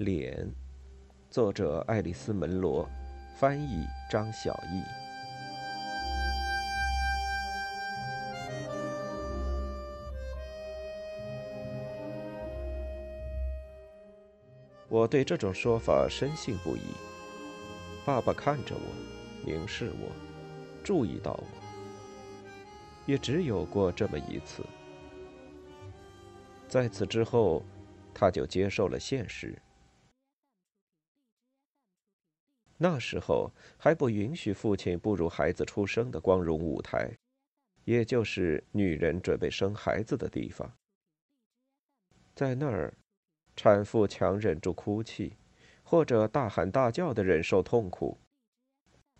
[0.00, 0.50] 脸，
[1.28, 2.88] 作者爱丽丝·门罗，
[3.36, 4.82] 翻译张晓毅。
[14.88, 16.80] 我对这种说法深信不疑。
[18.06, 18.80] 爸爸看着我，
[19.44, 20.10] 凝视我，
[20.82, 21.44] 注意到我，
[23.04, 24.64] 也只有过这么一次。
[26.66, 27.62] 在此之后，
[28.14, 29.60] 他就接受了现实。
[32.82, 37.10] 那时候还不允许父亲步入孩子出生的光荣舞台，
[37.84, 40.72] 也就是女人准备生孩子的地方。
[42.34, 42.94] 在那儿，
[43.54, 45.34] 产妇强忍住哭泣，
[45.82, 48.16] 或者大喊大叫的忍受痛苦。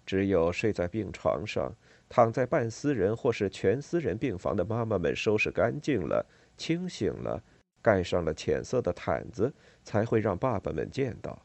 [0.07, 1.71] 只有睡在病床上、
[2.09, 6.25] 躺在半私人或是全私人病房的妈妈们收拾干净了、
[6.57, 7.45] 清醒了，
[7.83, 9.53] 盖上了浅色的毯子，
[9.85, 11.39] 才会让爸爸们见到。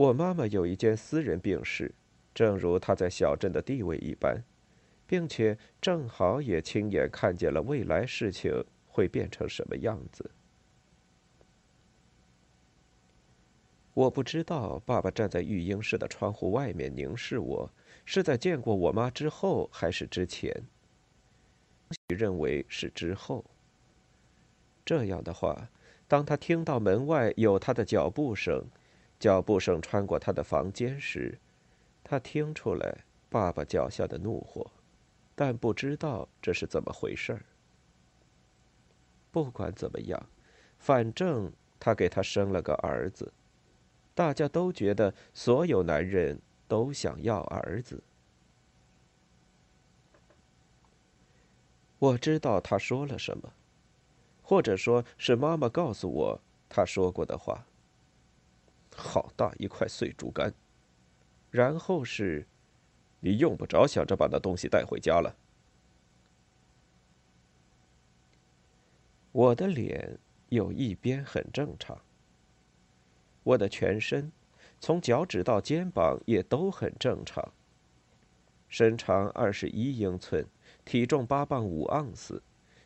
[0.00, 1.94] 我妈妈有一间私人病室，
[2.32, 4.42] 正如她在小镇的地位一般，
[5.06, 10.30] 并且正好也亲眼看见了未来事情会变成什么样子。
[13.92, 17.70] 我不知道爸爸站在育婴室的窗户外面凝视我，
[18.06, 20.64] 是在见过我妈之后还是之前？
[22.08, 23.44] 认为是之后。
[24.82, 25.68] 这样的话，
[26.08, 28.64] 当他听到门外有他的脚步声。
[29.20, 31.38] 脚步声穿过他的房间时，
[32.02, 34.68] 他听出来爸爸脚下的怒火，
[35.34, 37.44] 但不知道这是怎么回事儿。
[39.30, 40.26] 不管怎么样，
[40.78, 43.30] 反正他给他生了个儿子。
[44.14, 48.02] 大家都觉得所有男人都想要儿子。
[51.98, 53.52] 我知道他说了什么，
[54.42, 57.66] 或者说是妈妈告诉我他说过的话。
[58.94, 60.52] 好大一块碎竹竿，
[61.50, 62.46] 然后是，
[63.20, 65.36] 你用不着想着把那东西带回家了。
[69.32, 70.18] 我的脸
[70.48, 72.00] 有一边很正常，
[73.44, 74.32] 我的全身，
[74.80, 77.52] 从脚趾到肩膀也都很正常。
[78.68, 80.46] 身长二十一英寸，
[80.84, 82.42] 体重八磅五盎司，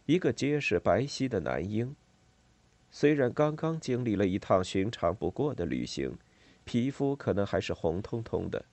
[0.07, 1.97] 一个结实白皙的男婴。
[2.97, 6.17] 虽然刚刚经历了一趟寻常不过的旅行，
[6.63, 8.65] 皮肤可能还是红彤彤的。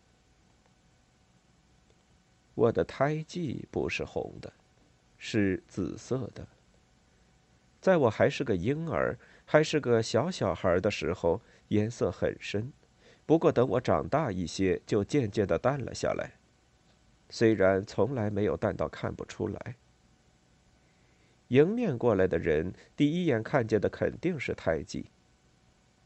[2.53, 4.53] 我的胎记不是红的，
[5.17, 6.47] 是紫色的。
[7.81, 12.71] 在我还是个婴儿，还是个小小孩的时候，颜色很深。
[13.25, 16.33] 不过等我长大一些，就渐渐的淡了下来。
[17.31, 19.75] 虽然从来没有淡到看不出来。
[21.51, 25.07] 迎面过来的人，第一眼看见的肯定是胎记。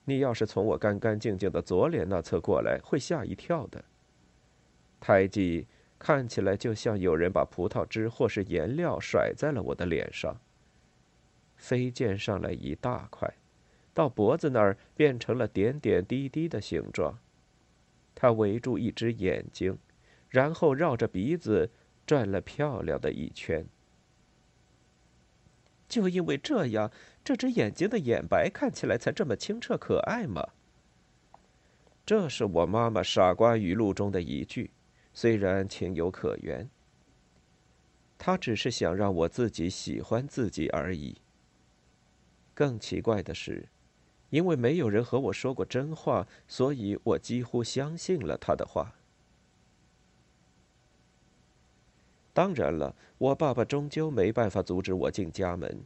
[0.05, 3.85] 你要是从我干干净净的左脸那侧过来，会吓一跳的。
[4.99, 5.67] 胎记
[5.99, 10.35] 看起来就像有人把葡萄汁或是颜料甩在了我的脸上。
[11.57, 13.31] 飞溅上来一大块，
[13.93, 17.19] 到脖子那儿变成了点点滴滴的形状。
[18.15, 19.77] 它围住一只眼睛，
[20.27, 21.69] 然后绕着鼻子
[22.07, 23.63] 转了漂亮的一圈。
[25.87, 26.91] 就因为这样，
[27.23, 30.43] 这只眼睛的眼白看起来才这么清澈可爱吗？
[32.05, 34.71] 这是我妈妈傻瓜语录中的一句，
[35.13, 36.69] 虽然情有可原。
[38.17, 41.17] 她只是想让我自己喜欢自己而已。
[42.53, 43.67] 更奇怪的是，
[44.29, 48.94] 因为没有人和我说过真话，所以我几乎相信了她的话。
[52.35, 55.81] 当然了，我爸爸终究没办法阻止我进家门，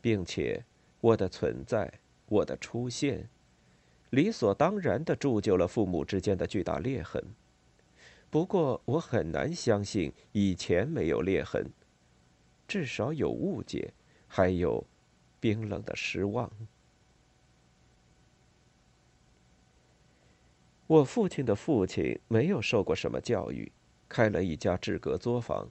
[0.00, 0.64] 并且
[1.02, 3.28] 我的存在，我的出现，
[4.08, 7.22] 理所当然的铸就了父母之间的巨大裂痕。
[8.30, 11.70] 不过，我很难相信以前没有裂痕，
[12.66, 13.92] 至少有误解，
[14.26, 14.82] 还有
[15.38, 16.50] 冰冷的失望。
[20.86, 23.70] 我父亲的父亲没有受过什么教育。
[24.14, 25.68] 开了一家制革作坊，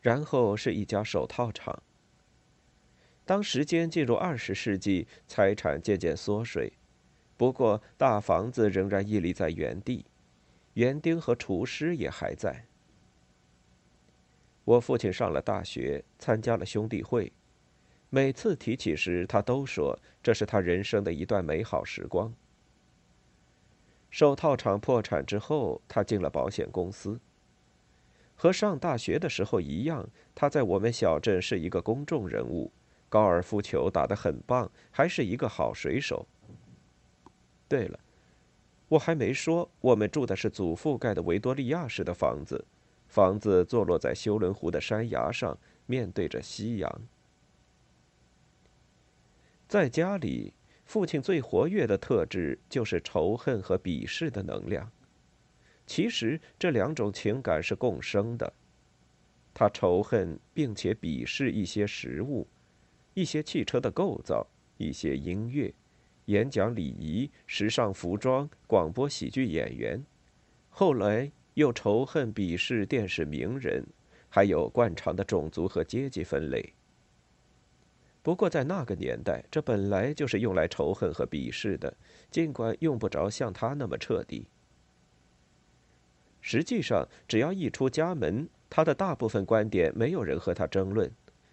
[0.00, 1.82] 然后是一家手套厂。
[3.24, 6.72] 当时间进入二十世纪，财产渐渐缩水，
[7.36, 10.06] 不过大房子仍然屹立在原地，
[10.74, 12.66] 园丁和厨师也还在。
[14.64, 17.32] 我父亲上了大学，参加了兄弟会，
[18.10, 22.32] 每次提起时，他都说这是他人生的一段美好时光。
[24.08, 27.18] 手套厂破产之后，他进了保险公司。
[28.42, 30.04] 和上大学的时候一样，
[30.34, 32.72] 他在我们小镇是一个公众人物，
[33.08, 36.26] 高尔夫球打得很棒，还是一个好水手。
[37.68, 38.00] 对了，
[38.88, 42.64] 我还没说，我们住的是祖父盖的维多利亚式的房子，
[43.06, 45.56] 房子坐落在休伦湖的山崖上，
[45.86, 47.00] 面对着夕阳。
[49.68, 50.52] 在家里，
[50.84, 54.90] 父亲最活跃的特质就是仇恨和鄙视的能量。
[55.94, 58.50] 其实这两种情感是共生的。
[59.52, 62.48] 他仇恨并且鄙视一些食物。
[63.12, 64.46] 一些汽车的构造，
[64.78, 65.70] 一些音乐、
[66.24, 70.02] 演讲礼仪、时尚服装、广播喜剧演员，
[70.70, 73.84] 后来又仇恨、鄙视电视名人，
[74.30, 76.72] 还有惯常的种族和阶级分类。
[78.22, 81.94] 不过在那个年代，这本来就是用来仇恨和鄙视的，
[82.30, 84.46] 尽管用不着像他那么彻底。
[86.42, 91.10] 实际上，只要一出家门，他的大部分观点没有人和他争论。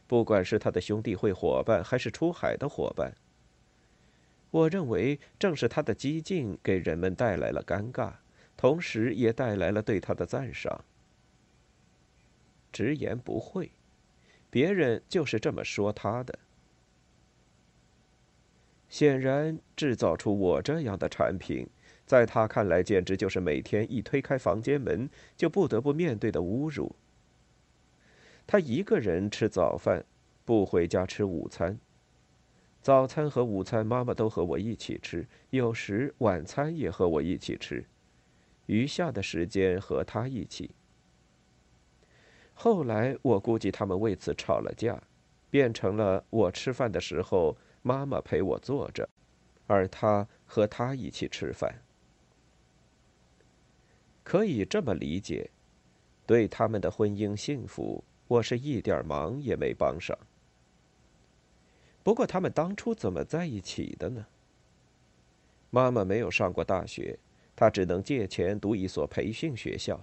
[0.08, 3.14] 不管是他的兄弟会伙伴，还是出海的伙伴，
[4.50, 8.14] 我认为正是他的激进给人们带来了尴尬，
[8.58, 10.84] 同时也带来了对他的赞赏。
[12.72, 13.72] 直言不讳，
[14.50, 16.40] 别人就是这么说他的。
[18.90, 21.68] 显然，制造出我这样的产品，
[22.10, 25.08] 在他看来简直就是每天一推开房间门
[25.38, 26.96] 就不得不面对的侮辱。
[28.48, 30.04] 他一个人吃早饭，
[30.44, 31.78] 不回家吃午餐。
[32.82, 37.86] 早餐和午餐妈妈都和我一起吃，有时晚餐也和我一起吃，
[38.66, 40.72] 余下的时间和他一起。
[42.56, 45.00] 后来我估计他们为此吵了架，
[45.52, 49.08] 变成了我吃饭的时候妈妈陪我坐着，
[49.68, 51.72] 而他和他一起吃饭。
[54.30, 55.50] 可以这么理解，
[56.28, 58.04] 对他们的婚姻幸福。
[58.28, 60.16] 我是一点忙也没帮上。
[62.04, 64.28] 不过他们当初怎么在一起的呢？
[65.72, 67.18] 妈妈没有上过大学，
[67.56, 70.00] 她只能借钱读一所培训学校。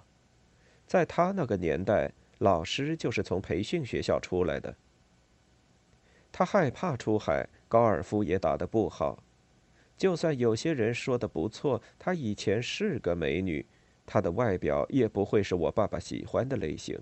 [0.89, 4.75] 在她那个年代，老师就是从培训学校出来的。
[6.33, 9.23] 她害怕出海，高尔夫也打得不好。
[9.97, 13.65] 就算有些人说的不错，她以前是个美女，
[14.07, 16.99] 她的外表也不会是我爸爸喜欢的类型。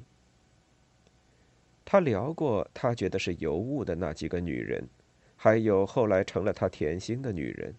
[1.84, 4.88] 他聊过，他觉得是尤物的那几个女人，
[5.36, 7.74] 还有后来成了他甜心的女人。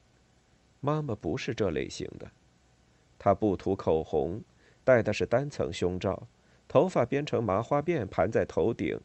[0.80, 2.30] 妈妈不是这类型的，
[3.18, 4.40] 她不涂口红，
[4.84, 6.28] 戴的是单层胸罩，
[6.68, 8.96] 头发编成麻花辫盘在头顶，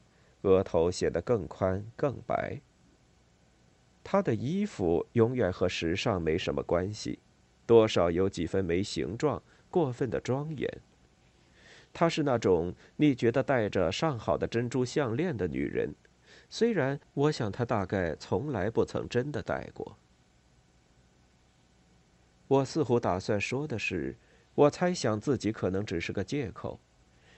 [0.42, 2.60] 额头显得更宽更白。
[4.04, 7.20] 她的衣服永远和时尚没什么关系，
[7.64, 10.68] 多少有几分没形状，过分的庄严。
[11.92, 15.94] 她是那种你觉得戴着上好的珍珠项链的女人，
[16.48, 19.96] 虽然我想她大概从来不曾真的戴过。
[22.46, 24.16] 我似乎打算说的是，
[24.54, 26.78] 我猜想自己可能只是个借口，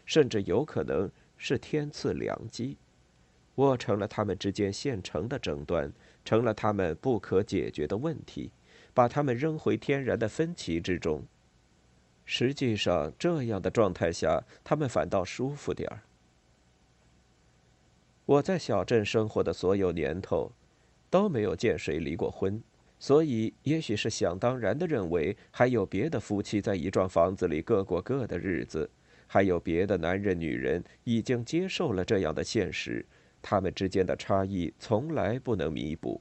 [0.04, 2.78] 甚至有可能是天赐良机，
[3.54, 5.92] 我成了他们之间现成的争端，
[6.24, 8.52] 成了他们不可解决的问题，
[8.94, 11.22] 把他们扔回天然的分歧之中。
[12.24, 16.00] 实际上，这样的状态下，他们反倒舒服点儿。
[18.24, 20.50] 我在小镇生活的所有年头，
[21.10, 22.62] 都没有见谁离过婚，
[22.98, 28.88] 所以也许是想当然的认为，还有别的夫妻在一幢房子里各过各的日子，
[29.26, 33.04] 还有别的男人女人已经接受了这样的现实，
[33.42, 36.20] 他们之间的差异从来不能弥补，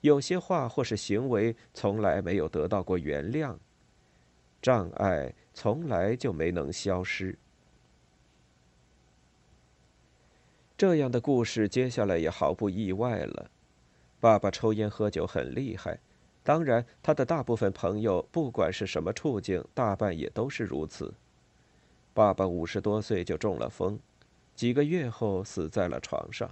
[0.00, 3.56] 有些话或是行为从来没有得到过原谅。
[4.62, 7.38] 障碍从来就没能消失。
[10.76, 13.50] 这样的故事接下来也毫不意外了。
[14.18, 15.98] 爸爸抽烟喝酒很厉害，
[16.42, 21.12] 当然他的大部分朋友不管是什么处境，大半也都是如此。
[22.12, 23.98] 爸爸五十多岁就中了风，
[24.54, 26.50] 几个月后死在了床上。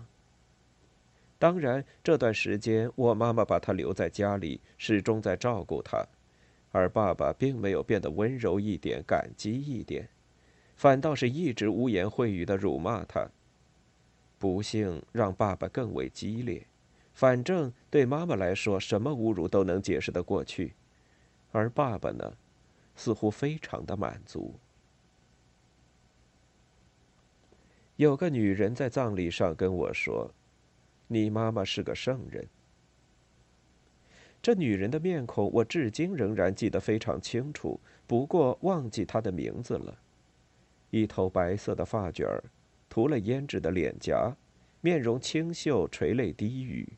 [1.38, 6.06] 当然这段时间我妈妈把他留在家里，始终在照顾他。
[6.78, 10.08] 而爸爸并没有变得温柔一点、感激一点，
[10.76, 13.28] 反倒是一直污言秽语的辱骂他。
[14.38, 16.64] 不幸让爸爸更为激烈，
[17.12, 20.75] 反正对妈妈来说，什么侮辱都能解释得过去，
[21.50, 22.37] 而爸爸呢，
[22.94, 24.54] 似乎非常的满足。
[27.97, 30.32] 有个女人在葬礼上跟我说
[31.08, 32.47] ：“你妈妈是个圣人。”
[34.40, 39.99] 这女人的面孔，我至今仍然记得非常清楚，不过忘记她的名字了。
[40.90, 42.42] 一头白色的发卷儿，
[42.88, 44.35] 涂了胭脂的脸颊，
[44.80, 46.88] 面容清秀，垂泪低语。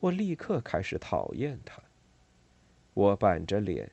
[0.00, 1.80] 我立刻开始讨厌他。
[2.94, 3.92] 我板着脸。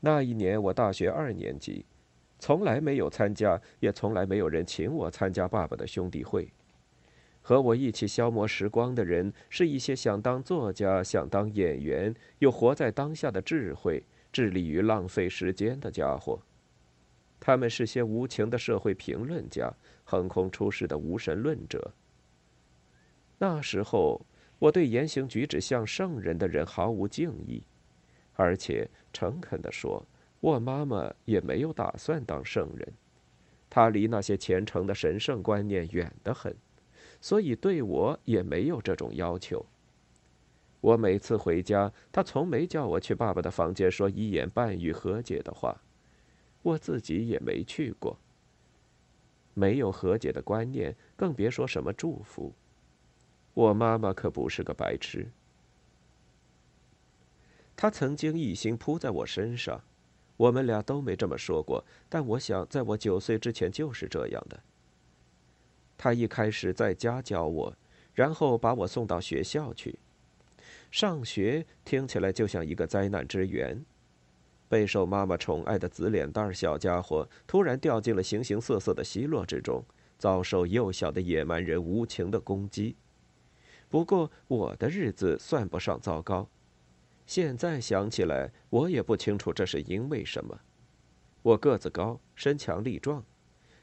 [0.00, 1.86] 那一年我大学二年级，
[2.38, 6.52] 从来没有参加，也从来没有人请我参加爸爸的兄弟会。
[7.48, 16.38] 和我一起消磨时光的人，是一些想当作家、想当演员，又活在当下的智慧，致力于浪费时间的家伙。
[17.40, 19.72] 他们是些无情的社会评论家，
[20.04, 21.90] 横空出世的无神论者。
[23.38, 24.20] 那时候，
[24.58, 27.62] 我对言行举止像圣人的人毫无敬意，
[28.34, 30.04] 而且诚恳地说，
[30.40, 32.92] 我妈妈也没有打算当圣人，
[33.70, 36.54] 她离那些虔诚的神圣观念远得很。
[37.20, 39.64] 所以对我也没有这种要求。
[40.80, 45.80] 我每次回家，他从没叫我去爸爸的房间说一言半语和解的话，
[46.62, 48.16] 我自己也没去过。
[49.54, 52.54] 没有和解的观念，更别说什么祝福。
[53.54, 55.26] 我妈妈可不是个白痴。
[57.74, 59.82] 她曾经一心扑在我身上，
[60.36, 64.60] 我们俩都没这么说过，但我想，在我九岁之前就是这样的。
[65.98, 67.76] 他一开始在家教我，
[68.14, 69.98] 然后把我送到学校去。
[70.90, 73.84] 上学听起来就像一个灾难之源。
[74.68, 79.84] 备受妈妈宠爱的紫脸蛋小家伙突然掉进了形形色色的奚落之中，
[80.18, 82.94] 遭受幼小的野蛮人无情的攻击。
[83.88, 86.48] 不过我的日子算不上糟糕。
[87.26, 90.60] 现在想起来，我也不清楚这是因为什么。
[91.42, 93.24] 我个子高，身强力壮，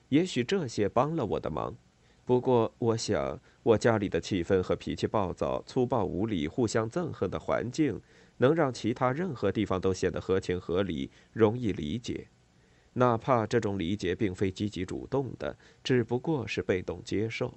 [0.10, 1.76] 也许这些帮了我的忙。
[2.26, 8.02] 不过，我想，我家里的气氛和脾气暴躁、粗暴无礼、互相憎恨的环境，
[8.38, 12.28] 能让其他任何地方都显得合情合理、容易理解，
[12.94, 17.54] 哪怕这种理解并非积极主动的，只不过是被动接受。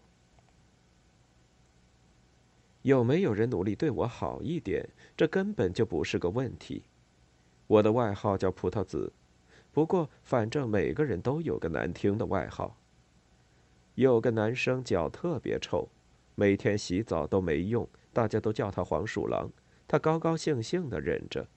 [2.82, 6.82] 有没有人努力对我好一点，这根本就不是个问题。
[7.66, 9.10] 我的外号叫葡萄籽，
[9.72, 12.76] 不过，反正每个人都有个难听的外号。
[13.98, 15.88] 有个男生脚特别臭，
[16.36, 19.50] 每天洗澡都没用，大家都叫他黄鼠狼。
[19.88, 21.48] 他高高兴兴的忍着。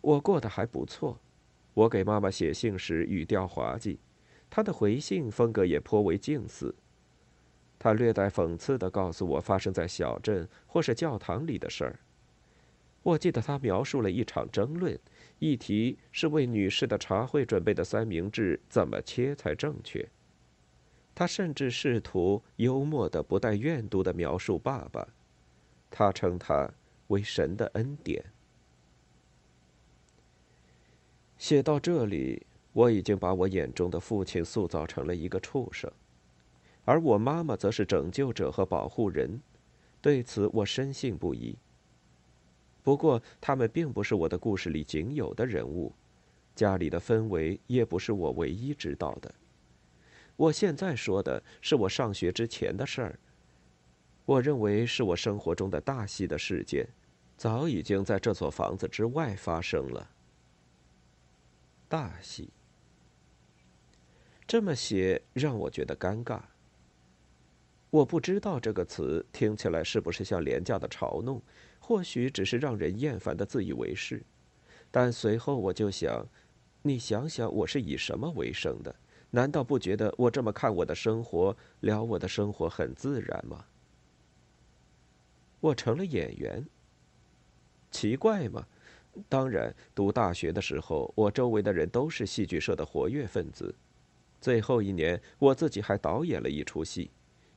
[0.00, 1.20] 我过得还不错，
[1.74, 4.00] 我给妈妈写信时语调滑稽，
[4.50, 6.74] 她的回信风格也颇为近似。
[7.78, 12.00] 他略带讽刺的告诉我发生在小镇或是教堂里的事儿。
[13.04, 14.98] 我记得他描述了一场争论，
[15.38, 20.08] 议题是为女士的茶会准备的三明治怎么切才正确。
[21.20, 25.06] 他甚至试图幽默的、不带怨毒的描述爸爸，
[25.90, 26.72] 他称他
[27.08, 28.24] 为神的恩典。
[31.36, 35.92] 写到这里，我已经把我眼中的父亲塑造成了一个畜生，
[36.86, 39.42] 而我妈妈则是拯救者和保护人，
[40.00, 41.54] 对此我深信不疑。
[42.82, 45.92] 不过，他们并不是我的故事里仅有的人物，
[46.54, 49.34] 家里的氛围也不是我唯一知道的。
[50.40, 53.18] 我现在说的是我上学之前的事儿。
[54.24, 56.88] 我认为是我生活中的大戏的事件，
[57.36, 60.08] 早已经在这座房子之外发生了。
[61.90, 62.48] 大戏。
[64.46, 66.40] 这么写让我觉得尴尬。
[67.90, 71.42] 我不知道这个词听起来是不是像廉价的嘲弄，
[71.78, 74.22] 或许只是让人厌烦的自以为是。
[74.90, 76.26] 但随后我就想，
[76.80, 78.94] 你想想，我是以什么为生的？
[79.30, 83.64] 难道不觉得我这么看我的生活、聊我的生活很自然吗？
[85.60, 86.66] 我成了演员。
[87.90, 88.66] 奇怪吗？
[89.28, 93.74] 当然，读大学的时候，我周围的人都是戏剧社的活跃分子。
[94.40, 97.10] 最后一年，我自己还导演了一出戏，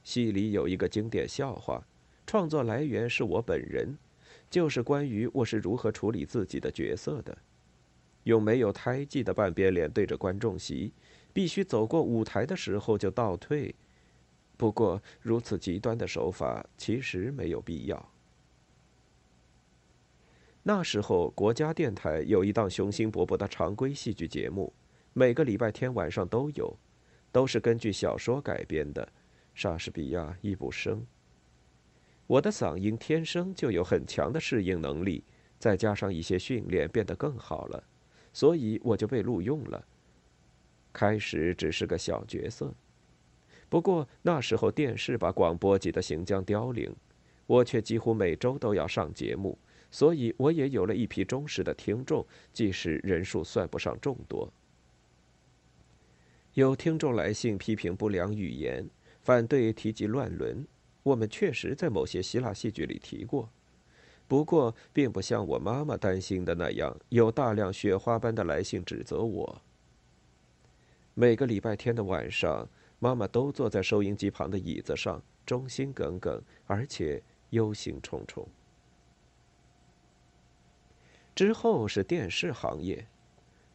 [0.03, 1.86] 戏里有一个经典笑话，
[2.25, 3.96] 创作来源是我本人，
[4.50, 7.38] 就是关于我是如何处理自己的角色的，
[8.24, 10.92] 用没有胎记的半边脸对着观众席。
[11.34, 13.74] 必须走过舞台的时候就倒退，
[14.56, 18.10] 不过如此极端的手法其实没有必要。
[20.62, 24.72] 那时候国家电台有一档雄心勃勃的常规戏剧节目，
[25.12, 26.78] 每个礼拜天晚上都有，
[27.34, 29.06] 都是根据小说改编的，
[29.54, 31.06] 莎士比亚、易卜生。
[32.28, 35.25] 我的嗓音天生就有很强的适应能力，
[35.60, 37.84] 再加上一些训练，变得更好了，
[38.32, 39.86] 所以我就被录用了。
[40.94, 42.72] 开始只是个小角色，
[43.68, 46.96] 不过那时候电视把广播挤得行将凋零，
[47.48, 49.58] 我却几乎每周都要上节目，
[49.90, 52.24] 所以我也有了一批忠实的听众，
[52.54, 54.54] 即使人数算不上众多。
[56.54, 58.88] 有听众来信批评不良语言，
[59.22, 60.68] 反对提及乱伦，
[61.02, 63.50] 我们确实在某些希腊戏剧里提过，
[64.28, 69.62] 不过并不像我妈妈担心的那样，有大量雪花般的来信指责我。
[71.15, 72.67] 每个礼拜天的晚上，
[72.98, 78.48] 妈妈都坐在收音机旁的椅子上，忠心耿耿，而且忧心忡忡。
[81.36, 83.05] 之后是电视行业，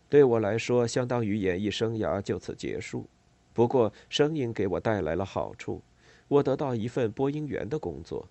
[0.09, 3.07] 对我来说，相当于演艺生涯就此结束。
[3.53, 5.81] 不过，声音给我带来了好处，
[6.27, 8.29] 我得到一份播音员的工作。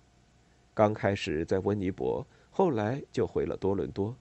[0.74, 4.14] 刚开始在温尼伯，后来就回了多伦多。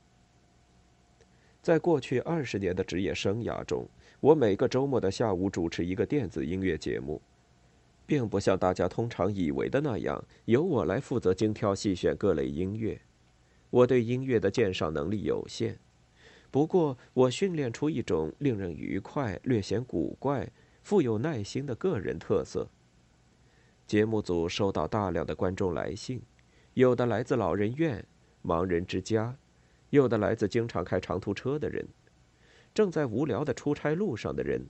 [1.62, 3.86] 在过去二十年的职业生涯中，
[4.20, 7.22] 我每个周末的下午主持一个电子音乐节目，
[8.06, 13.00] 并不像大家通常以为的那样，由我来负责精挑细选各类音乐。
[13.70, 15.78] 我对音乐的鉴赏能力有限，
[16.50, 20.50] 不过我训练出一种令人愉快、略显古怪。
[20.82, 22.66] 富有耐心的个人特色。
[23.86, 26.22] 节目组收到大量的观众来信，
[26.76, 28.06] 有的来自老人院、
[28.42, 29.36] 盲人之家，
[29.90, 31.86] 有的来自经常开长途车的人，
[32.77, 34.63] 正在无聊的出差路上的人，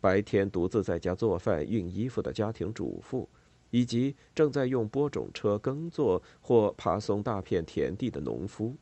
[0.00, 3.28] 白天独自在家做饭、熨衣服的家庭主妇，
[3.70, 8.74] 以及正在用播种车耕作或爬松大片田地的农夫。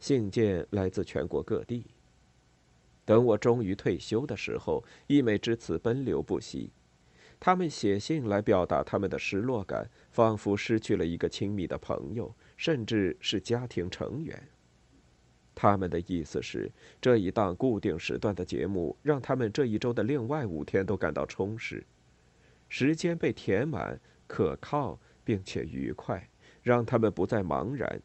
[0.00, 1.86] 信件来自全国各地。
[3.04, 6.72] 等我终于退休的时候，溢美之词奔流不息。
[7.38, 14.48] 他们写信来表达他们的失落感，仿佛失去了一个亲密的朋友，甚至是家庭成员。
[15.60, 21.84] 他们的意思是，这一档固定时段的节目让他们这一周的另外五天都感到充实，
[22.70, 26.26] 时间被填满、可靠并且愉快，
[26.62, 28.00] 让他们不再茫然。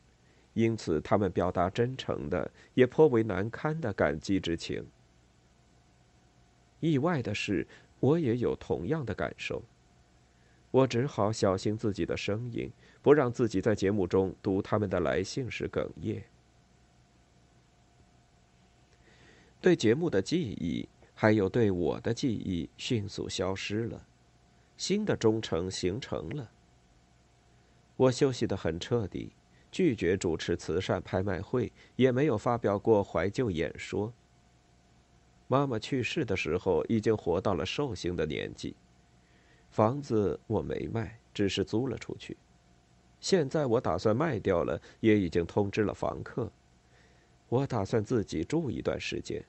[0.53, 4.85] 因此，他们表达真诚的，也颇为难堪的感激之情。
[6.81, 7.65] 意外的是，
[8.01, 9.63] 我也有同样的感受。
[10.71, 12.69] 我只好小心自己的声音，
[13.01, 16.21] 不让自己在节目中读他们的来信时哽咽。
[19.61, 24.05] 对节目的记忆，还有对我的记忆，迅速消失了。
[24.77, 26.51] 新的忠诚形成了。
[27.95, 29.31] 我休息得很彻底，
[29.71, 34.13] 拒绝主持慈善拍卖会，也没有发表过怀旧演说。
[35.47, 38.75] 妈妈去世的时候，已经活到了寿星的年纪。
[39.69, 42.35] 房子我没卖，只是租了出去。
[43.19, 46.51] 现在我打算卖掉了，也已经通知了房客。
[47.55, 49.41] 我打算自己住一段时间，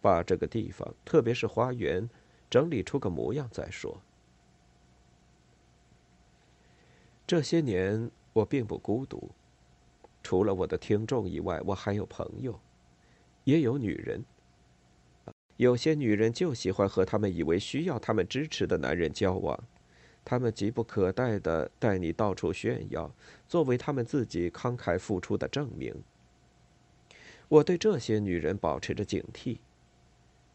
[0.00, 2.10] 把这个地方，特别是花园，
[2.50, 4.00] 整理出个模样再说。
[7.24, 9.30] 这些年我并不孤独，
[10.20, 12.58] 除了我的听众以外，我还有朋友，
[13.44, 14.24] 也有女人。
[15.56, 19.56] 有些女人就喜欢和他们以为需要他们支持的男人交往，
[20.24, 23.14] 他们急不可待地带你到处炫耀，
[23.46, 25.94] 作为他们自己慷慨付出的证明。
[27.48, 29.58] 我对这些女人保持着警惕。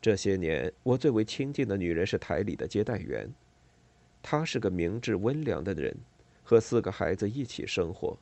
[0.01, 3.33] 这些年，我最为亲近的女人是台里的接待员，
[4.21, 5.95] 她是个明智温良的人，
[6.43, 8.17] 和四个孩子一起生活。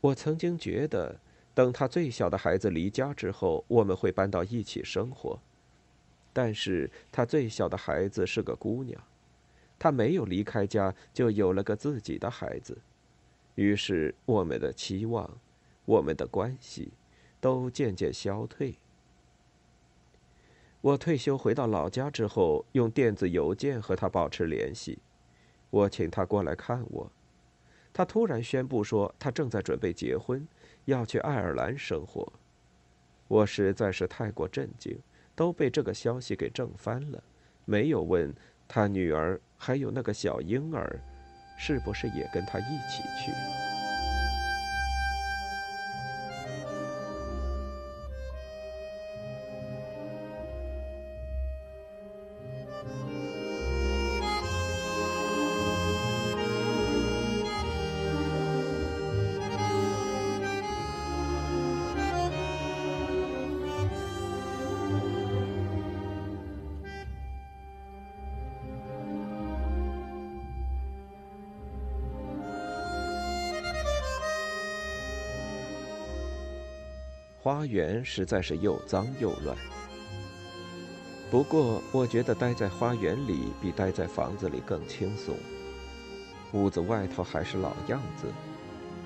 [0.00, 1.20] 我曾经觉得。
[1.56, 5.40] 等她最小的孩子离家之后，我们会搬到一起生活。
[6.34, 9.02] 但是她最小的孩子是个姑娘，
[9.78, 12.76] 她没有离开家就有了个自己的孩子，
[13.54, 15.38] 于是我们的期望，
[15.86, 16.90] 我们的关系，
[17.46, 18.74] 都渐渐消退。
[20.80, 24.98] 我退休回到老家之后，用电子邮件和他保持联系，
[25.70, 27.08] 我请他过来看我。
[27.92, 30.44] 他突然宣布说，他正在准备结婚。
[30.86, 32.32] 要去爱尔兰生活，
[33.28, 34.98] 我实在是太过震惊，
[35.36, 37.22] 都被这个消息给震翻了。
[37.64, 38.34] 没有问
[38.66, 41.00] 他女儿还有那个小婴儿，
[41.56, 43.65] 是不是也跟他一起去。
[77.66, 79.56] 园实在是又脏又乱。
[81.30, 85.34] 不过，我觉得待在花园里比待在房子里更轻松。
[86.52, 88.26] 屋子外头还是老样子，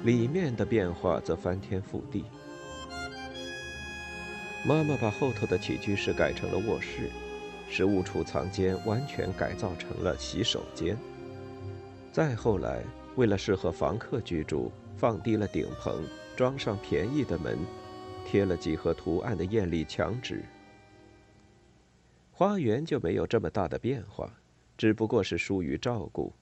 [0.04, 2.24] 里面的变化则翻天覆地。
[4.66, 7.10] 妈妈把后头的起居室改成了卧室，
[7.70, 10.96] 食物储藏间完全改造成了洗手间。
[12.12, 12.82] 再后来，
[13.16, 16.04] 为了适合房客居住，放低了顶棚，
[16.36, 17.58] 装上便宜的门，
[18.30, 20.44] 贴了几何图案的艳丽墙纸。
[22.30, 24.32] 花园就没有这么大的变化，
[24.78, 26.32] 只不过是疏于照顾。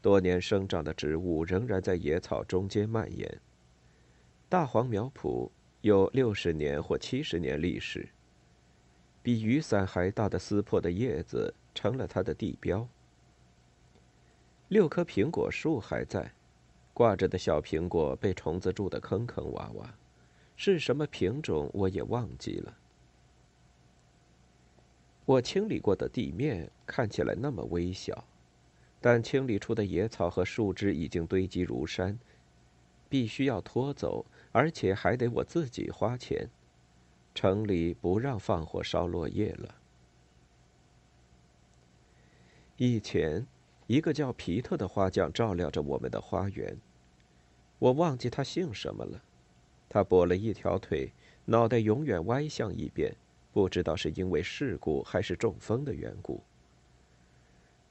[0.00, 3.38] 多年生长的植物仍然在野草中间蔓延。
[4.48, 5.50] 大黄苗圃
[5.82, 8.08] 有六十年或七十年历史。
[9.22, 12.88] 比雨伞还大的撕破的叶子成了它的地标。
[14.68, 16.32] 六棵苹果树还在，
[16.94, 19.86] 挂着的小苹果被虫子蛀得坑坑洼洼，
[20.56, 22.76] 是什么品种我也忘记了。
[25.24, 28.24] 我清理过的地面看起来那么微小，
[29.00, 32.18] 但清理出的野草和树枝已经堆积如山，
[33.08, 36.48] 必须要拖走，而且还得我自己花钱。
[37.34, 39.74] 城里不让放火烧落叶了。
[42.76, 43.46] 以前，
[43.86, 46.76] 一个叫皮特的花匠照料着我们的花园。
[47.78, 49.22] 我忘记他姓什么了。
[49.94, 51.12] 他跛了一条腿，
[51.44, 53.14] 脑袋永远歪向一边，
[53.52, 56.42] 不知道是因为事故还是中风的缘故。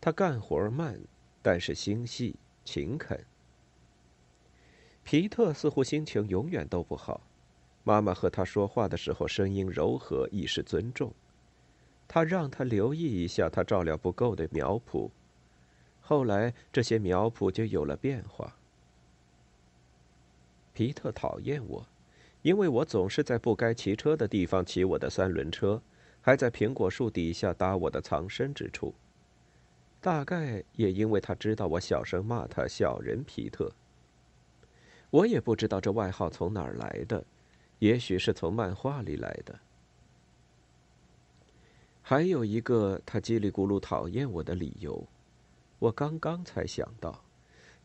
[0.02, 1.00] 他干活慢，
[1.42, 2.36] 但是心细
[2.66, 3.18] 勤恳。
[5.06, 7.22] 皮特似乎心情永远都不好。
[7.86, 11.14] 妈妈和他说话的时候，声音柔和，以示尊重。
[12.06, 15.10] 他让他留意一下他照料不够的苗圃。
[16.02, 18.58] 后来，这些苗圃就有了变化。
[20.74, 21.88] 皮特讨厌我，
[22.44, 25.82] 因为我总是在不该骑车的地方骑我的三轮车，
[26.22, 28.94] 还在苹果树底下搭我的藏身之处。
[30.00, 33.72] 大概也因为他知道我小声骂他“小人皮特”。
[35.10, 37.26] 我也不知道这外号从哪儿来的。
[37.80, 39.60] 也许是从漫画里来的。
[42.02, 45.06] 还有一个他叽里咕噜讨厌我的理由，
[45.80, 47.24] 我刚刚才想到。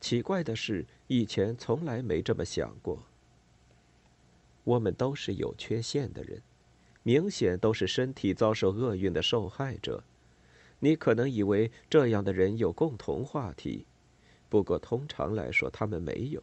[0.00, 3.02] 奇怪的是，以前从来没这么想过。
[4.68, 6.42] 我们都是有缺陷的人，
[7.02, 10.04] 明显都是身体遭受厄运的受害者。
[10.80, 13.86] 你可能以为这样的人有共同话题，
[14.50, 16.42] 不过通常来说，他们没有。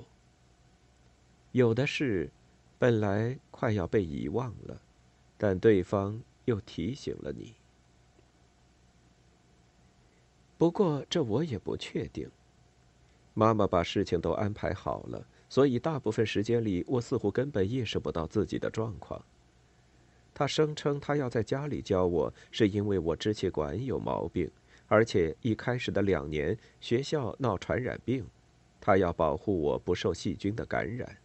[1.51, 2.31] 有的是。
[2.77, 4.81] 本来快要被遗忘了，
[5.37, 7.53] 但对方又提醒了你。
[10.57, 12.29] 不过这我也不确定。
[13.33, 15.25] 妈妈把事情都安排好了，
[15.55, 19.23] 所以大部分时间里我似乎根本意识不到自己的状况。
[20.33, 24.51] 他声称他要在家里教我，是因为我支气管有毛病，
[24.89, 28.25] 而且一开始的两年学校闹传染病，
[28.81, 31.15] 他要保护我不受细菌的感染。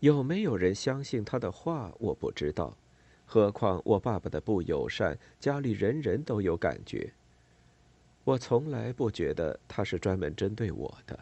[0.00, 1.94] 有没有人相信他的话？
[1.98, 2.76] 我不知道。
[3.24, 7.10] 何况我爸爸的不友善，家里人人都有感觉。
[8.22, 11.18] 我从来不觉得他是专门针对我的。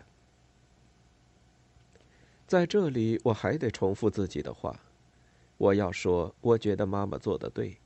[2.53, 4.79] 在这里，我还得重复自己的话。
[5.57, 7.79] 我要说，我觉得妈妈做的对。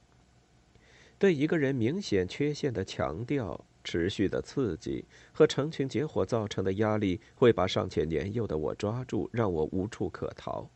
[1.21, 10.69] 对一个人明显缺陷的强调、持续的刺激和成群结伙造成的压力，会把尚且年幼的我抓住，让我无处可逃。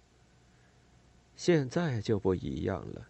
[1.34, 3.08] 现在就不一样了。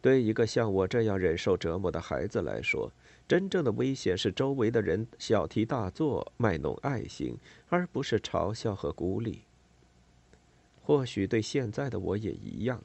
[0.00, 2.92] 对一个像我这样忍受折磨的孩子来说，
[3.26, 7.36] 真正的危险是周围的人小题大做、卖弄爱心，
[7.68, 9.40] 而不是嘲笑和孤立。
[10.90, 12.82] 或许对现在的我也一样。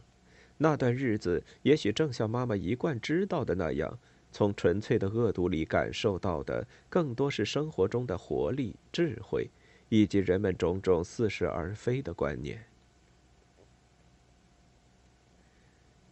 [0.60, 3.98] 那段日子，也许正像妈妈一贯知道的那样，
[4.32, 9.50] 从纯粹的恶毒里感受到的，更多是生活中的活力、智慧，
[9.90, 12.64] 以及人们种种似是而非的观念。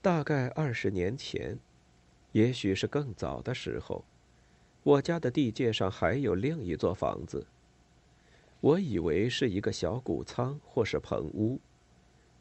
[0.01, 1.60] 大概二十年前，
[2.32, 4.03] 也许是更早的时候，
[4.82, 7.45] 我家的地界上还有另一座房子。
[8.62, 11.60] 我以为是一个小谷仓或是棚屋，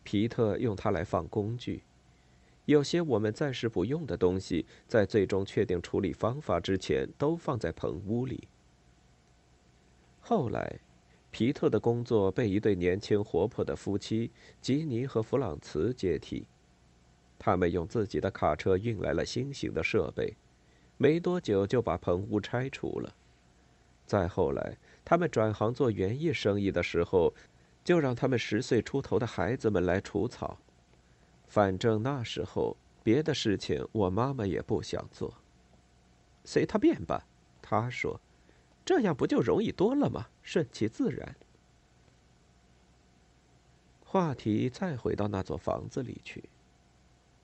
[0.03, 1.83] 皮特用它来放工具。
[2.65, 8.47] 有些我们暂时不用的东西，在最终确定处理方法之前，都放在棚屋里。
[10.21, 10.79] 后来，
[11.33, 16.47] 皮特的工作被一对年轻活泼的夫妻吉尼和弗朗茨接替。
[17.38, 20.37] 他们用自己的卡车运来了新型的设备，
[20.97, 23.12] 没多久就把棚屋拆除了。
[24.07, 27.35] 再后来，他们转行做园艺生意的时候，
[27.85, 30.59] 就让他们十岁出头的孩子们来除草。
[31.47, 35.35] 反正那时候别的事情我妈妈也不想做。
[36.45, 37.27] 随他便吧，
[37.61, 38.21] 他说，
[38.85, 40.27] 这样不就容易多了吗？
[40.42, 41.37] 顺其自然。
[44.05, 46.45] 话题再回到那座房子里去。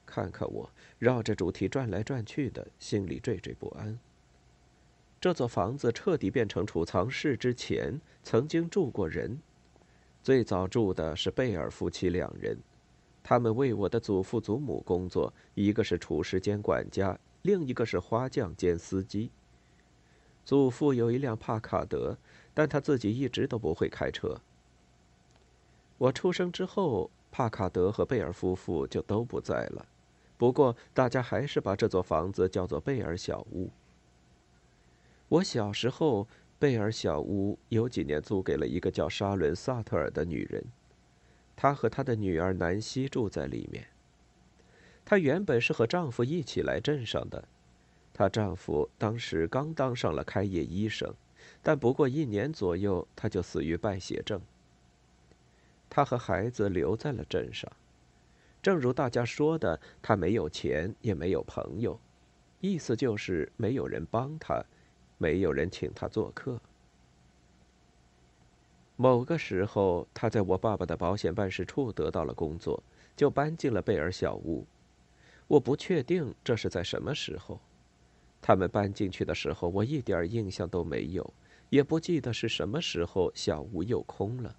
[0.05, 3.99] 看看我，绕着主题转来转去的，心里惴惴不安。
[5.21, 9.39] 这座房子彻底变成储藏室之前，曾经住过人。
[10.29, 12.59] 最早住的是贝尔夫妻两人，
[13.23, 19.31] 他们为我的祖父祖母工作，一个是厨师兼管家，另一个是花匠兼司机。
[20.45, 22.19] 祖父有一辆帕卡德，
[22.53, 24.39] 但他自己一直都不会开车。
[25.97, 29.87] 我出生之后，帕卡德和贝尔夫妇就都不在了，
[30.37, 33.71] 不过大家还是把这座房子叫做贝尔小屋。
[35.31, 36.29] 我小时候，
[36.61, 40.65] 贝尔小屋有几年租给了一个叫沙伦·萨特尔的女人，
[41.55, 43.87] 她和她的女儿南希住在里面。
[45.05, 47.47] 她原本是和丈夫一起来镇上的，
[48.13, 51.15] 她丈夫当时刚当上了开业医生，
[51.63, 54.41] 但不过一年左右，他就死于败血症。
[55.89, 57.71] 她和孩子留在了镇上，
[58.61, 62.01] 正如大家说的，她没有钱，也没有朋友，
[62.61, 64.65] 意思就是没有人帮她。
[65.19, 66.59] 没有人请他做客。
[68.97, 72.83] 某个时候，他在我爸爸的保险办事处得到了工作，
[73.15, 74.67] 就搬进了贝尔小屋。
[75.47, 77.61] 我不确定这是在什么时候。
[78.41, 81.33] 他们搬进去的时候，我一点印象都没有，
[81.71, 84.57] 也不记得是什么时候小屋又空了。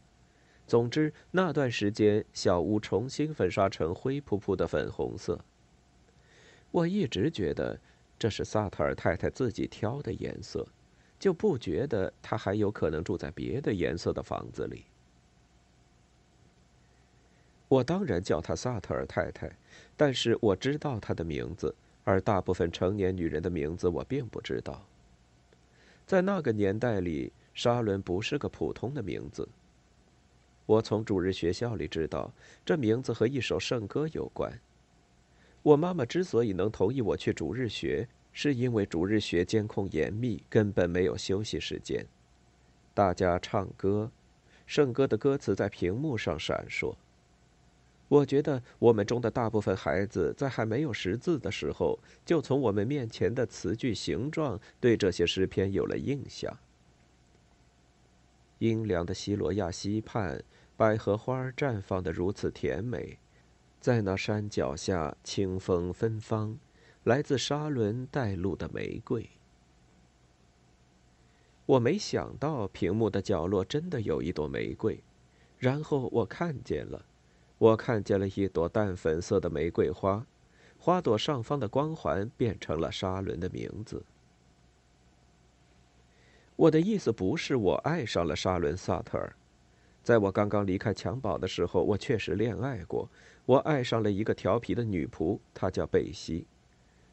[0.68, 5.40] 总之，那段时间小屋重新粉刷成灰扑扑的粉红色。
[6.72, 7.80] 我一直觉得。
[8.20, 10.68] 这是萨特尔太太自己挑的颜色，
[11.18, 14.84] 就不觉得她还有可能住在别的颜色的房子里。
[17.70, 19.50] 我当然叫她萨特尔太太，
[19.96, 24.86] 但是我知道她的名字，而大部分成年女人的名字我并不知道。
[26.06, 29.48] 在那个年代里，沙伦不是个普通的名字。
[30.66, 32.34] 我从主日学校里知道，
[32.66, 34.60] 这名字和一首圣歌有关。
[35.62, 42.06] 我妈妈之所以能同意我去逐日学，是因为逐日学监控严密，根本没有休息时间。
[42.94, 44.12] 大家唱歌，
[44.66, 46.96] 圣歌的歌词在屏幕上闪烁。
[48.08, 56.58] 我觉得我们中的大部分孩子在还没有识字的时候，就从我们面前的词句形状对这些诗篇有了印象。
[58.58, 60.44] 阴凉的西罗亚溪畔，
[60.76, 63.20] 百合花绽放的如此甜美。
[63.80, 66.58] 在那山脚下，清风芬芳，
[67.04, 69.30] 来自沙伦带路的玫瑰。
[71.66, 75.02] 我没想到屏幕的角落真的有一朵玫瑰，
[75.58, 77.06] 然后我看见了，
[77.58, 80.26] 我看见了一朵淡粉色的玫瑰花，
[80.78, 84.04] 花朵上方的光环变成了沙伦的名字。
[86.58, 89.34] 我的意思不是我爱上了沙伦·萨特尔。
[90.04, 93.08] 在我刚刚离开襁褓的时候，我确实恋爱过。
[93.50, 96.46] 我爱上了一个调皮的女仆，她叫贝西。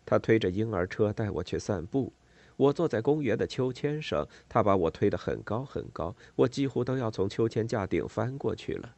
[0.04, 2.12] 她推着婴儿车带我去散步。
[2.58, 8.94] 我坐在公园的秋千上，她把我推得很高很高，我几乎都要从秋千架顶翻过去了。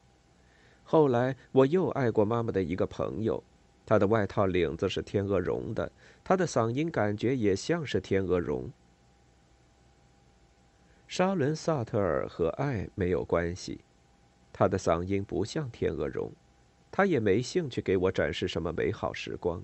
[0.83, 3.41] 后来我又爱过妈妈的一个朋友，
[3.87, 5.93] 她的外套领子是天鹅绒的，
[6.25, 8.69] 她的嗓音感觉也像是天鹅绒。
[11.07, 13.79] 沙伦·萨特尔和爱没有关系。
[14.53, 16.33] 他的嗓音不像天鹅绒，
[16.91, 19.63] 他也没兴趣给我展示什么美好时光。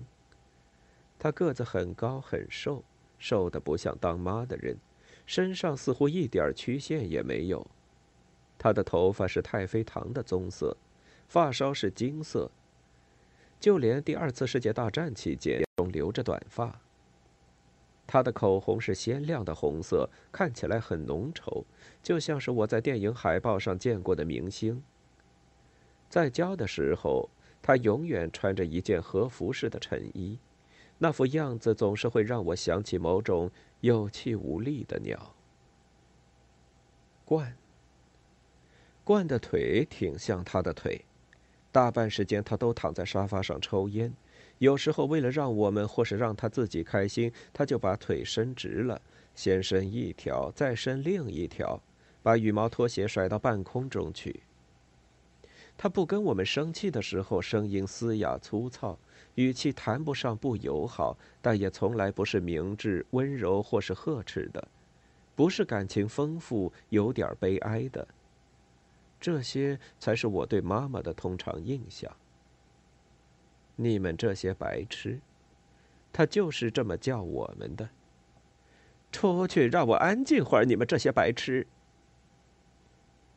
[1.17, 2.83] 他个子很高很瘦，
[3.17, 4.77] 瘦的不像当妈的人，
[5.25, 7.65] 身上似乎一点曲线也没有。
[8.57, 10.75] 他的头发是太妃糖的棕色，
[11.27, 12.49] 发梢是金色，
[13.59, 16.79] 就连第二次世界大战期间都留着短发。
[18.07, 21.63] 他的口红是鲜亮的红色，看起来很浓稠，
[22.03, 24.83] 就像是我在电影海报上见过的明星。
[26.15, 27.29] 在家的时候，
[27.61, 30.39] 他永远穿着一件和服式的衬衣，
[30.97, 33.51] 那副样子总是会让我想起某种
[33.81, 35.35] 有气无力的鸟。
[37.25, 37.57] 冠，
[39.03, 41.03] 冠的腿挺像他的腿，
[41.69, 44.13] 大半时间他都躺在沙发上抽烟。
[44.59, 49.01] 有时候，为了让我们或是让他自己开心，他就把腿伸直了，
[49.35, 51.83] 先伸一条，再伸另一条，
[52.23, 54.43] 把羽毛拖鞋甩到半空中去。
[55.77, 58.97] 他不跟我们生气的时候，声音嘶哑粗糙，
[59.35, 64.67] 语气谈不上不友好，但也从来不是明智、温柔或是呵斥的，
[65.35, 68.07] 不是感情丰富、有点悲哀的。
[69.19, 72.11] 这些才是我对妈妈的通常印象。
[73.75, 75.19] 你们这些白痴，
[76.13, 77.89] 他就是这么叫我们的。
[79.11, 80.65] 出去，让我安静会儿！
[80.65, 81.67] 你们这些白痴。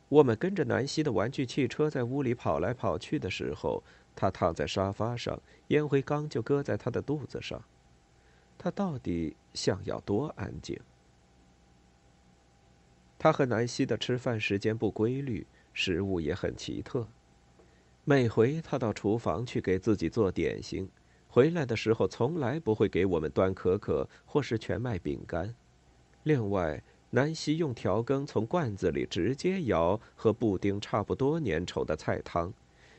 [0.09, 3.83] 我们跟着南希的玩具汽车在屋里跑来跑去的时候，
[4.17, 7.63] 他躺在沙发上，烟灰缸就搁在他的肚子上。
[8.57, 10.81] 他到底想要多安静？
[13.19, 17.07] 他和南希的吃饭时间不规律，食物也很奇特。
[18.05, 20.89] 每回他到厨房去给自己做点心，
[21.29, 25.55] 回来的时候从来不会给我们端可可或是全麦饼干。
[26.23, 32.53] 另外，南希用调羹从罐子里直接舀和布丁差不多粘稠的菜汤，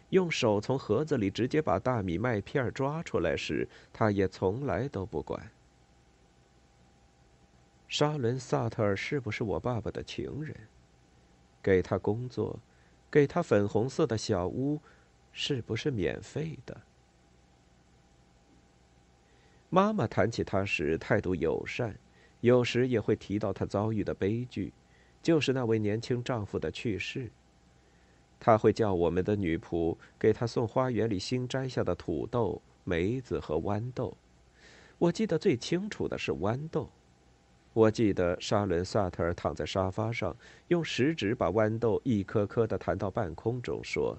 [0.10, 5.52] 用手从盒子里直接把大米麦片抓出来时，他也从来都不管。
[7.88, 10.56] 沙伦·萨特尔是不是我爸爸的情人？
[11.62, 12.60] 给他工作，
[13.12, 14.82] 给他粉红色的小屋，
[15.32, 16.82] 是不是免费的？
[19.69, 21.95] 妈妈谈起他时态度友善。
[22.41, 24.73] 有时也会提到她遭遇的悲剧，
[25.21, 27.30] 就是那位年轻丈夫的去世。
[28.39, 34.15] 她会叫我们的女仆给她送花园里新摘下的土豆、梅子和豌豆。
[34.97, 36.89] 我记得最清楚的是豌豆。
[37.73, 40.36] 我记得沙伦·萨特尔躺在沙发上，
[40.69, 44.17] 用食指把豌豆一颗颗的弹到半空中，说：“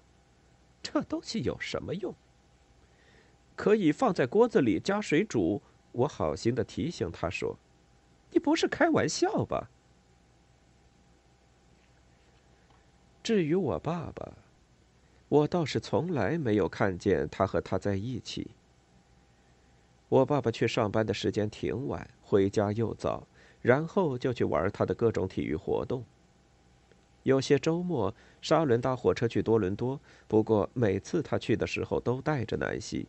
[0.80, 2.14] 这东西有什么用？
[3.56, 5.60] 可以放在锅子里加水煮。”
[5.92, 7.58] 我好心的提醒他说。
[8.32, 9.68] 你不是开玩笑吧？
[13.22, 14.32] 至于我爸爸，
[15.28, 18.50] 我倒是从来没有看见他和他在一起。
[20.08, 23.26] 我爸爸去上班的时间挺晚，回家又早，
[23.62, 26.04] 然后就去玩他的各种体育活动。
[27.22, 33.06] 有些周末，沙伦搭火车去多伦多，不过每次他去的时候都带着南希。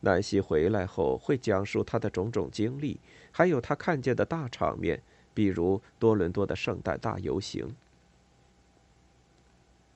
[0.00, 3.00] 南希回来后会讲述他的种种经历，
[3.32, 5.02] 还有他看见的大场面，
[5.34, 7.74] 比如多伦多的圣诞大游行。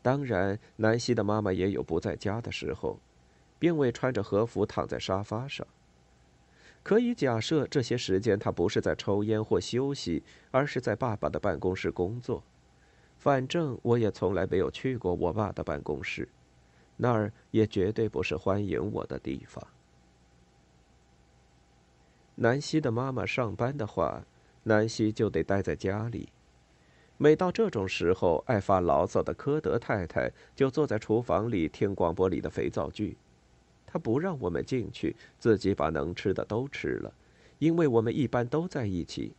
[0.03, 2.99] 当然，南希的妈妈也有不在家的时候，
[3.61, 5.65] 并未穿着和服躺在沙发上。
[6.83, 12.43] 可以假设这些时间她不是在抽烟或休息，而是在爸爸的办公室工作。
[13.19, 16.29] 反正我也从来没有去过我爸的办公室，
[16.97, 19.65] 那儿也绝对不是欢迎我的地方。
[22.37, 24.25] 南希的妈妈上班的话，
[24.63, 26.29] 南希就得待在家里。
[27.19, 33.17] 每到这种时候，爱发牢骚的科德太太就坐在厨房里听广播里的肥皂剧。
[33.87, 37.13] 她不让我们进去，自己把能吃的都吃了，
[37.59, 39.35] 因为我们一般都在一起。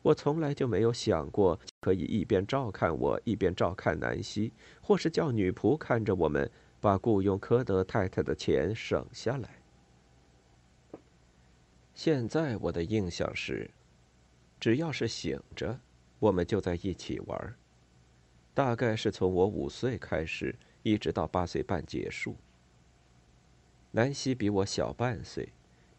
[0.00, 6.48] 我从来就没有想过可以一边照看我，一边照看南希，或是叫女仆看着我们
[6.80, 9.61] 把雇佣科德太太的钱省下来。
[11.94, 13.70] 现在我的印象是，
[14.58, 15.78] 只要是醒着，
[16.18, 17.54] 我们就在一起玩。
[18.54, 22.36] 大概是从我五岁开始，一直到八岁半结束。
[23.92, 25.50] 南希比我小半岁，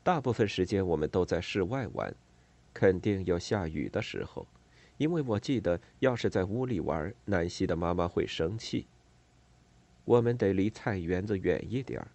[0.03, 2.13] 大部分时间我们都在室外玩，
[2.73, 4.47] 肯定有下雨的时候，
[4.97, 8.87] 因为我记得，要是在屋里玩，南希的妈妈会生气。
[10.05, 12.05] 我们得离菜园子远一点，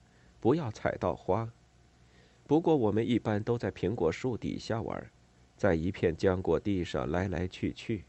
[0.40, 1.50] 不要踩到花。
[2.48, 5.10] 不过，我们一般都在苹果树底下玩，
[5.54, 8.04] 在一片浆果地上来来去去，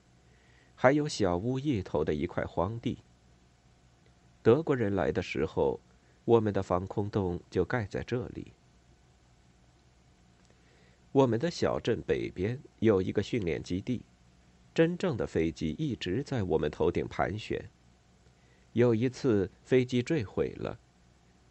[0.78, 3.00] 还有小屋一头的一块荒地。
[4.42, 5.82] 德国人来的时候，
[6.24, 8.54] 我们的防空洞就盖在这里。
[11.12, 14.04] 我们的小镇北边有一个训练基地，
[14.74, 17.70] 真正的飞机一直在我们头顶盘旋。
[18.72, 20.80] 有一次，飞机坠毁了。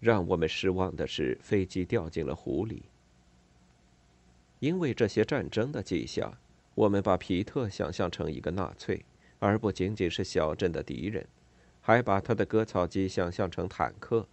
[0.00, 2.82] 让我们失望的是，飞机掉进了湖里。
[4.60, 6.32] 因为这些战争的迹象，
[6.74, 9.04] 我们把皮特想象成一个纳粹，
[9.38, 11.26] 而不仅仅是小镇的敌人，
[11.80, 14.26] 还把他的割草机想象成坦克。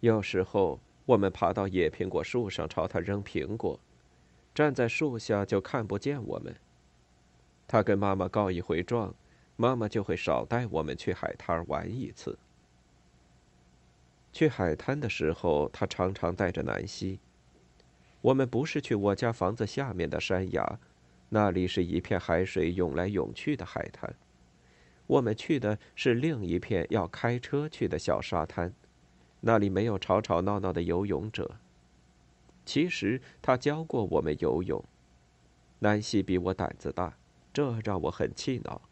[0.00, 3.78] 有时候，我们爬到野苹果树上朝他扔苹果，
[4.54, 6.54] 站在树下就看不见我们。
[7.68, 9.14] 他跟妈妈告一回状，
[9.56, 12.38] 妈妈就会少带我们去海滩玩一次。
[14.32, 17.18] 去海滩的时候，他常常带着南希。
[18.20, 20.78] 我们不是去我家房子下面的山崖，
[21.30, 24.14] 那里是一片海水涌来涌去的海滩。
[25.06, 28.72] 我们去的是另一片要开车去的小沙滩，
[29.40, 31.56] 那里没有吵吵闹闹的游泳者。
[32.64, 34.84] 其实他教过我们游泳。
[35.80, 37.16] 南希比我胆子大，
[37.52, 38.82] 这让我很气恼。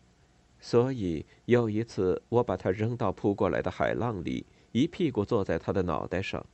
[0.58, 4.46] 所以有一次，我把他扔到扑过来的海浪里。
[4.78, 6.46] 一屁股坐在他的脑袋上，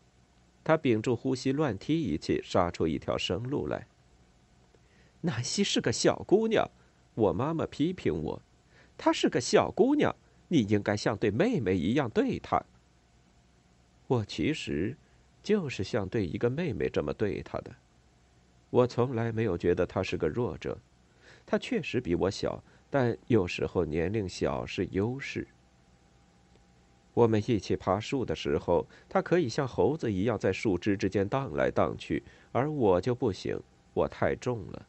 [0.62, 3.87] 他屏住呼吸，乱踢一气，杀出一条生路来。
[5.20, 6.70] 南希是个小姑娘，
[7.14, 8.43] 我妈妈批评我，
[8.97, 10.14] 她是个小姑娘，
[10.49, 12.62] 你应该像对妹妹一样对她。
[14.07, 14.97] 我其实
[15.43, 17.70] 就是像对一个妹妹这么对她的。
[18.70, 20.79] 我从来没有觉得她是个弱者，
[21.45, 25.47] 她确实比我小，但有时候年龄小是优势。
[27.15, 33.59] 我们一起爬树的时候，她可以像猴子一样在树枝之间荡来荡去，而我就不行，
[33.95, 34.87] 我太重了。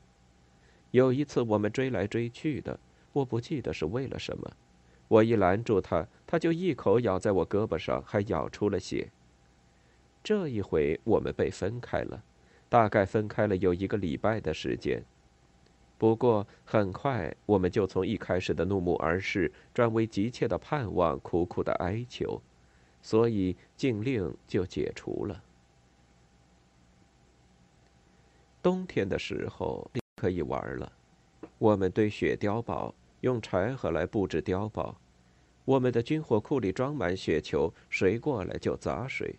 [0.91, 2.80] 有一次我们追来追去的，
[3.13, 4.51] 我不记得是为了什么。
[5.07, 9.11] 我一拦住他，他就一口咬在我胳膊上，还咬出了血。
[10.23, 12.23] 这一回我们被分开了，
[12.67, 15.03] 大概分开了有一个礼拜的时间。
[15.97, 22.41] 不过很快我们就从一开始的怒目而视转为急切的盼望、苦苦的哀求，
[23.01, 25.41] 所以禁令就解除了。
[28.61, 30.91] 冬天的时候可以玩了，
[31.57, 32.93] 我们堆雪碉堡。
[33.21, 34.95] 用柴禾来布置碉堡，
[35.63, 39.33] 我们的军火库里装满雪球，谁过来就砸谁。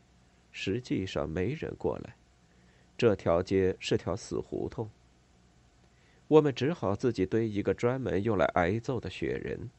[0.50, 2.16] 实际上没人过来，
[2.98, 4.90] 这条街是条死胡同。
[6.29, 9.70] 我们只好自己堆一个专门用来挨揍的雪人。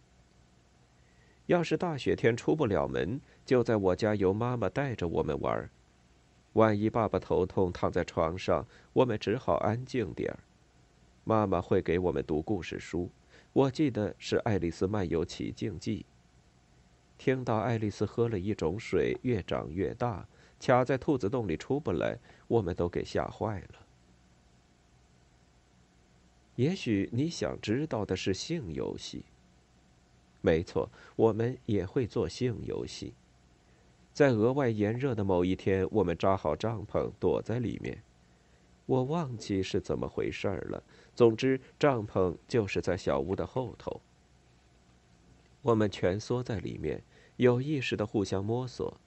[1.48, 5.70] 要是大雪天出不了门，就在我家由妈妈带着我们玩。
[6.54, 10.40] 万一爸爸头痛躺在床上，我们只好安静点儿。
[11.24, 13.10] 妈妈会给我们读故事书。
[13.54, 16.06] 我记得是《爱丽丝漫游奇境记》。
[17.18, 20.28] 听到爱丽丝喝了一种水，越长越大，
[20.60, 22.18] 卡在兔子洞里出不来，
[22.48, 23.87] 我们都给吓坏了。
[26.58, 29.24] 也许你想知道的是性游戏。
[30.42, 33.14] 没错，我们也会做性游戏。
[34.12, 38.02] 在额外炎热的某一天，我们扎好帐篷，躲在里面。
[38.88, 40.82] 我忘记是怎么回事了。
[41.14, 44.02] 总之，帐篷就是在小屋的后头。
[45.62, 47.04] 我们蜷缩在里面，
[47.36, 49.00] 有意识的互相摸索。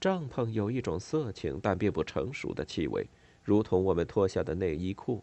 [0.00, 3.06] 帐篷有一种色情但并不成熟的气味，
[3.44, 5.22] 如同我们脱下的内衣裤。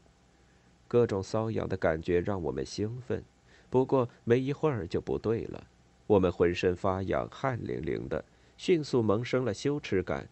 [0.94, 3.24] 各种瘙痒的感觉让我们兴奋，
[3.72, 5.66] 不过没一会儿就不对了。
[6.06, 8.24] 我们浑身发痒，汗淋淋的，
[8.58, 10.30] 迅速萌生了羞耻感。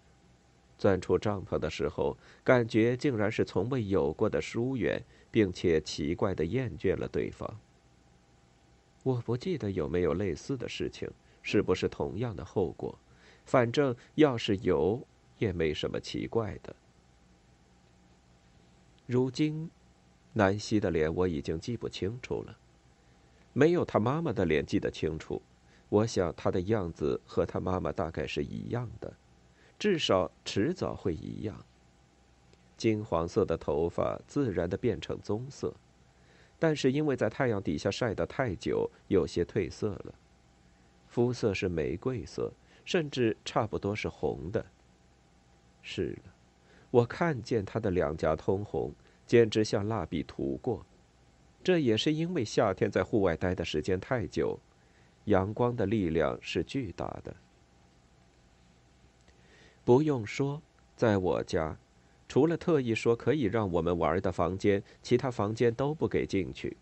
[0.78, 5.04] 钻出帐篷的时候，感觉竟然是从未有过的疏远。
[5.32, 7.58] 并且奇怪的厌倦了对方。
[9.04, 11.10] 我不记得有没有类似的事情，
[11.42, 13.00] 是不是同样的后果？
[13.46, 15.08] 反正要是有，
[15.40, 16.76] 也没什么奇怪的。
[19.08, 19.72] 如今，
[20.34, 22.58] 南希的脸我已经记不清楚了，
[23.54, 25.42] 没有他妈妈的脸记得清楚。
[25.90, 29.14] 我想他的样子和他妈妈大概是一样的，
[29.78, 31.66] 至少迟早会一样。
[32.78, 35.76] 金黄色的头发自然的变成棕色，
[36.58, 40.16] 但是因为在太阳底下晒得太久，有些褪色了。
[41.08, 42.54] 肤色是玫瑰色，
[42.86, 44.66] 甚至差不多是红的。
[45.82, 46.34] 是了，
[46.90, 48.94] 我看见他的两颊通红，
[49.32, 50.86] 简直像蜡笔涂过。
[51.64, 54.60] 这也是因为夏天在户外待的时间太久，
[55.24, 57.34] 阳光的力量是巨大的。
[59.86, 60.62] 不用说，
[60.98, 61.78] 在我家。
[62.28, 66.76] 除了特意说可以让我们玩的房间，其他房间都不给进去。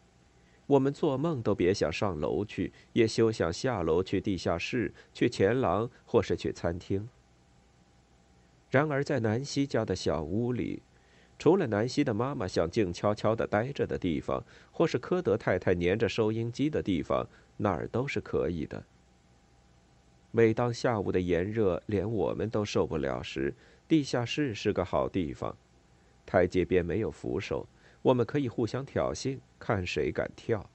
[0.66, 7.08] 我们做梦都别想上楼去，也休想下楼去地下室、去前廊或是去餐厅。
[8.72, 10.82] 然而，在南希家的小屋里，
[11.40, 17.26] 除了南希的妈妈想静悄悄地待着的地方，或是科德太太粘着收音机的地方，
[17.58, 18.84] 哪儿都是可以的。
[20.32, 23.54] 每当下午的炎热连我们都受不了时，
[23.88, 25.56] 地下室是个好地方，
[26.26, 27.66] 台阶边没有扶手，
[28.02, 30.70] 我们可以互相挑衅，看谁敢跳，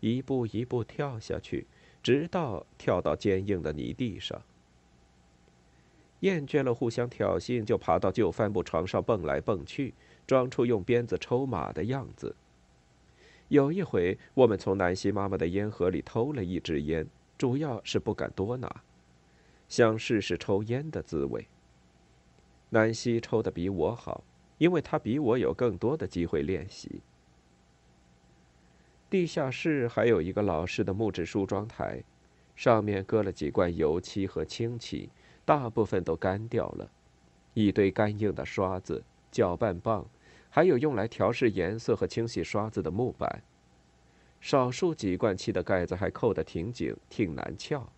[0.00, 1.66] 一步一步跳下去，
[2.02, 4.42] 直到跳到坚硬的泥地上。
[6.24, 9.92] 厌倦了互相挑衅，就爬到旧帆布床上蹦来蹦去，
[10.26, 12.34] 装出用鞭子抽马的样子。
[13.48, 17.06] 有一回，我们从南希妈妈的烟盒里偷了一支烟，
[17.36, 18.82] 主要是不敢多拿，
[19.68, 21.46] 想试试抽烟的滋味。
[22.70, 24.24] 南希抽的比我好，
[24.56, 27.02] 因为他比我有更多的机会练习。
[29.10, 32.02] 地下室还有一个老式的木质梳妆台，
[32.56, 35.10] 上面搁了几罐油漆和清漆，
[35.44, 36.90] 大部分都干掉了，
[37.52, 40.06] 一堆干硬的刷子、搅拌棒，
[40.50, 43.42] 还有用来调试颜色和清洗刷子的木板。
[44.40, 47.88] 少数几罐漆的盖子还扣得挺紧，挺难撬。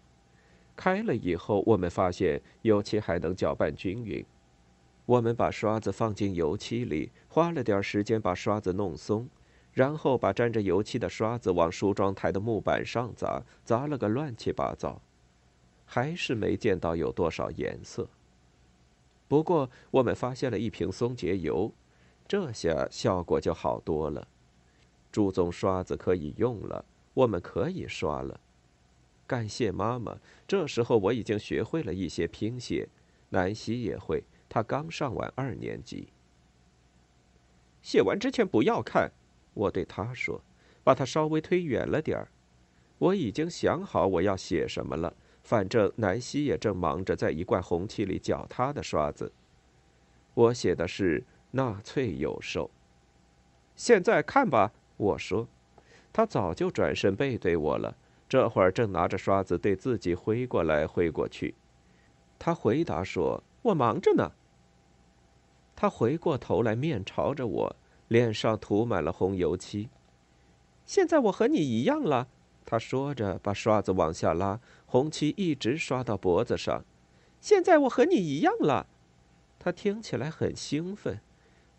[0.76, 4.24] 开了以后，我们发现油漆还能搅拌均匀。
[5.06, 9.28] 我们把刷子放进油漆里，花了点时间把刷子弄松，
[9.72, 15.00] 然后把沾着油漆的刷子往梳妆台的木板上砸，砸了个乱七八糟。
[15.86, 18.06] 还是没见到有多少颜色。
[19.26, 21.72] 不过我们发现了一瓶松节油，
[22.28, 24.28] 这下效果就好多了。
[25.10, 26.84] 朱宗刷子可以用了，
[27.14, 28.38] 我们可以刷了。
[29.26, 32.88] 感谢妈妈，这时候我已经学会了一些拼写，
[33.30, 36.08] 南希也会，她刚上完二年级。
[37.82, 39.10] 写完之前不要看，
[39.54, 40.40] 我对他说，
[40.84, 42.28] 把它稍微推远了点儿。
[42.98, 45.14] 我已经想好我要写什么了，
[45.46, 49.30] 反正南希也正忙着在一罐红漆里搅他的刷子。
[50.34, 51.22] 我写的是
[51.52, 52.68] 纳粹有兽。
[53.76, 55.46] 现在看吧，我说，
[56.12, 57.96] 他早就转身背对我了。
[58.28, 61.54] 这会儿正拿着刷子对自己挥过来挥过去，
[62.40, 64.32] 他回答说：“我忙着呢。”
[65.76, 67.76] 他回过头来，面朝着我，
[68.08, 69.90] 脸上涂满了红油漆。
[70.84, 72.26] 现在我和你一样了，
[72.64, 76.84] 他说着，把刷子往下拉，红漆一直刷到脖子上。
[77.40, 78.86] 现在我和你一样了，
[79.58, 81.20] 他听起来很兴奋，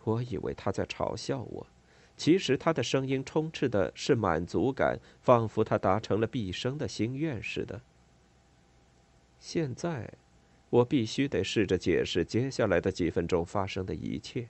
[0.04, 1.68] 我以为他在嘲笑我。
[2.16, 7.82] 其实他的声音充斥的是满足感，仿佛他达成了毕生的心愿似的。
[9.40, 10.14] 现在，
[10.70, 14.50] 我必须得试着解释接下来的几分钟发生的一切。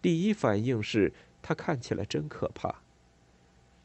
[0.00, 1.12] 第一反应是
[1.42, 2.82] 他看起来真可怕。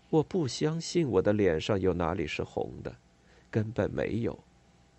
[0.10, 2.96] 我不相信我的脸上有哪里是红的，
[3.54, 4.40] 根本没有。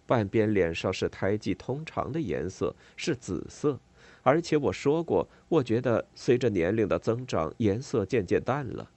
[0.06, 3.80] 半边脸上是胎记通常的颜色，是紫色。
[4.22, 8.88] 而且我说过，我觉得随着年龄的增长，颜色渐渐淡了。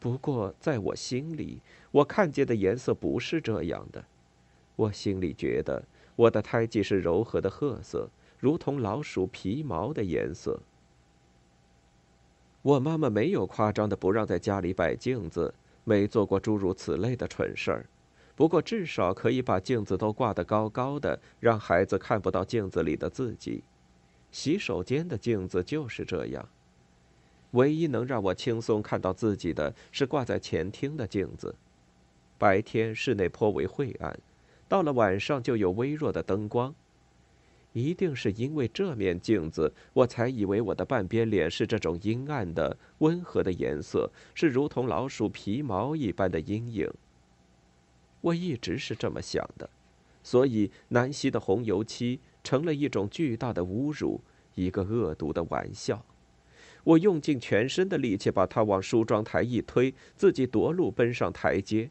[0.00, 1.60] 不过在我心里，
[1.92, 4.04] 我看见的颜色不是这样的。
[4.74, 5.84] 我心里觉得
[6.16, 8.08] 我的胎记是柔和的褐色，
[8.40, 10.58] 如同老鼠皮毛的颜色。
[12.62, 15.54] 我妈妈没有夸张的不让在家里摆镜子，
[15.84, 17.86] 没做过诸如此类的蠢事儿。
[18.38, 23.64] 不过至少可以把镜子都挂得高高的，让孩子看不到镜子里的自己。
[24.30, 26.48] 洗手间的镜子就是这样。
[27.50, 31.52] 唯一能让我轻松看到自己的是挂在前厅的镜子。
[32.38, 34.16] 白天室内颇为晦暗，
[34.68, 36.72] 到了晚上就有微弱的灯光。
[37.72, 46.88] 一定是因为这面镜子，我才以为我的半边脸是这种阴暗的、温和的颜色，是如同老鼠皮毛一般的阴影。
[48.20, 49.68] 我一直是这么想的，
[50.22, 52.20] 所以南希的红油漆。
[52.44, 54.22] 成了一种巨大的侮辱，
[54.54, 56.02] 一个恶毒的玩笑。
[56.82, 61.90] 我用尽全身的力气把他往梳妆台一推，自己夺路奔上台阶。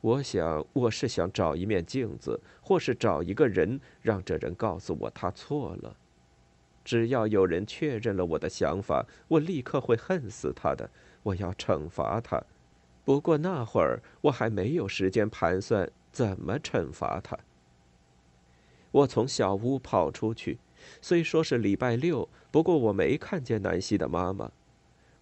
[0.00, 5.94] 我想，我是想找一面镜子，或是找一个人，让这人告诉我他错了。
[6.84, 10.90] 只要有人确认了我的想法，我立刻会恨死他的。
[11.22, 12.42] 我要惩罚他。
[13.08, 17.38] 不过那会儿我还没有时间盘算怎么惩罚他。
[18.90, 20.58] 我从小屋跑出去，
[21.00, 24.52] 虽说是礼拜六，不过我没看见南希的妈妈。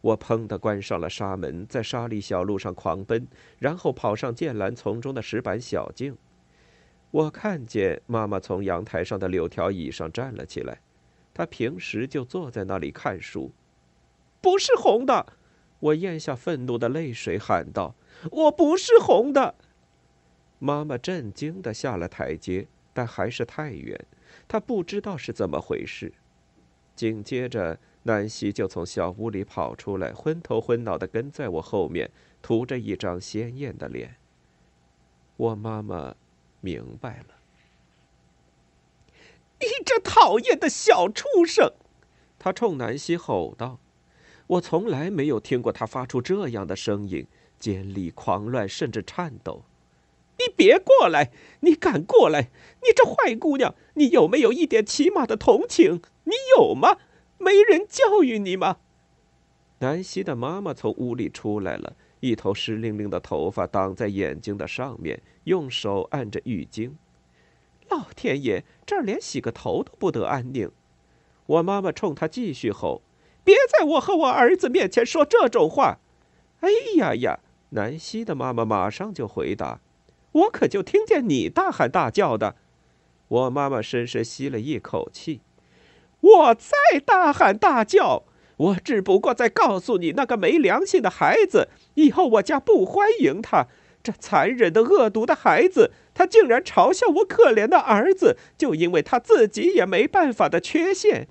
[0.01, 3.29] 我砰地关上了纱门，在沙砾小路上狂奔，
[3.61, 6.17] 然后跑上剑兰丛中的石板小径。
[7.13, 10.81] 我看见妈妈从阳台上的柳条椅上站了起来，
[11.33, 13.53] 她平时就坐在那里看书。
[14.41, 15.35] 不是红的！
[15.81, 17.95] 我咽下愤怒的泪水，喊道
[18.31, 19.55] ：“我不是红的！”
[20.59, 22.69] 妈妈震惊的下了台阶。
[22.97, 24.07] 但还是太远，
[24.49, 26.15] 她不知道是怎么回事。
[26.95, 32.11] 紧接着，南希就从小屋里跑出来，昏头昏脑的跟在我后面，
[32.41, 34.17] 涂着一张鲜艳的脸。
[35.37, 36.15] 我妈妈
[36.63, 37.37] 明白了。
[39.61, 41.75] 你这讨厌的小畜生！
[42.39, 43.79] 他冲南希吼道
[44.47, 47.27] ：“我从来没有听过他发出这样的声音，
[47.59, 49.63] 尖利、狂乱，甚至颤抖。”
[50.39, 51.31] 你别过来！
[51.61, 52.51] 你敢过来？
[52.83, 53.75] 你这坏姑娘！
[53.95, 56.03] 你有没有一点起码的同情？
[56.25, 56.99] 你有吗？
[57.39, 58.77] 没人教育你吗？
[59.79, 66.93] 南希的妈妈从屋里出来了，一头湿淋淋的头发挡在眼睛的上面，用手按着浴巾。
[67.89, 70.71] 老天爷，这儿连洗个头都不得安宁！
[71.47, 73.01] 我妈妈冲她继续吼
[73.47, 76.01] ：“别在我和我儿子面前说这种话！”
[76.61, 77.39] 哎呀呀！
[77.71, 79.81] 南希的妈妈马上就回答。
[80.33, 82.57] 我可就听见你大喊大叫的，
[83.29, 85.41] 我妈妈深深吸了一口气。
[86.21, 88.25] 我在大喊大叫，
[88.57, 93.67] 我只不过在告诉你，那个没良心的孩子，以后我家不欢迎他。
[94.03, 101.29] 这残忍的、恶毒的孩子，他竟然嘲笑我可怜的儿子，就因为他自己也没办法的缺陷。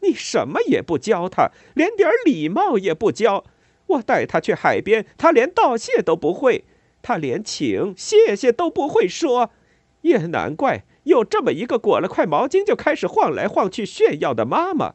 [0.00, 3.44] 你什么也不教他，连点礼貌也不教。
[3.86, 6.64] 我带他去海边，他连道谢都不会。
[7.02, 9.50] 他连请谢谢都不会说，
[10.00, 14.94] 也难怪有这么一个裹了块毛巾就开始晃来晃去炫耀的妈妈。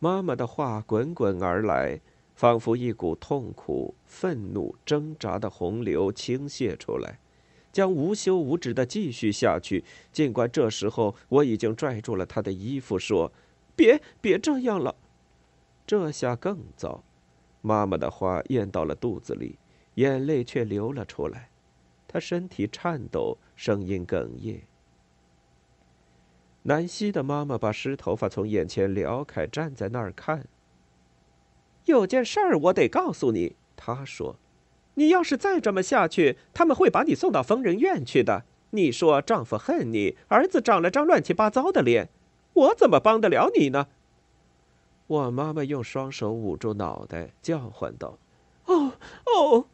[0.00, 2.00] 妈妈的话滚滚而来，
[2.34, 7.20] 仿佛一股痛苦、愤怒、挣扎的洪流倾泻出来，
[7.72, 9.84] 将无休无止的继续下去。
[10.12, 13.32] 尽管这时候我已经拽住了他的衣服，说
[13.76, 14.94] ：“别别这样了。”
[15.86, 17.02] 这下更糟，
[17.62, 19.58] 妈妈的话咽到了肚子里，
[19.94, 21.50] 眼泪却流了出来。
[22.06, 24.62] 她身体颤抖，声音哽咽。
[26.64, 30.46] 南希的妈妈把湿头发从眼前撩开，站在那儿看。
[31.86, 34.36] 有件事儿我得告诉你，她说
[34.98, 38.44] ：“你要是再这么下去，他们会把你送到疯人院去的。
[38.70, 42.08] 你说丈夫恨你，儿子长了张乱七八糟的脸，
[42.52, 43.86] 我怎么帮得了你呢？”
[45.06, 48.18] 我妈妈用双手捂住脑袋，叫唤道
[48.66, 48.92] ：“哦
[49.24, 49.66] 哦！”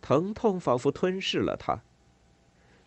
[0.00, 1.82] 疼痛仿佛吞噬了她。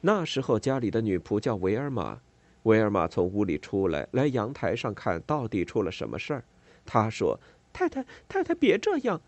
[0.01, 2.19] 那时候家里的女仆叫维尔玛。
[2.63, 6.43] 维尔玛从屋里出来，来阳台上看到底出了什么事儿。
[6.83, 7.39] 她说
[7.71, 9.21] ：“太太，太太，别这样！”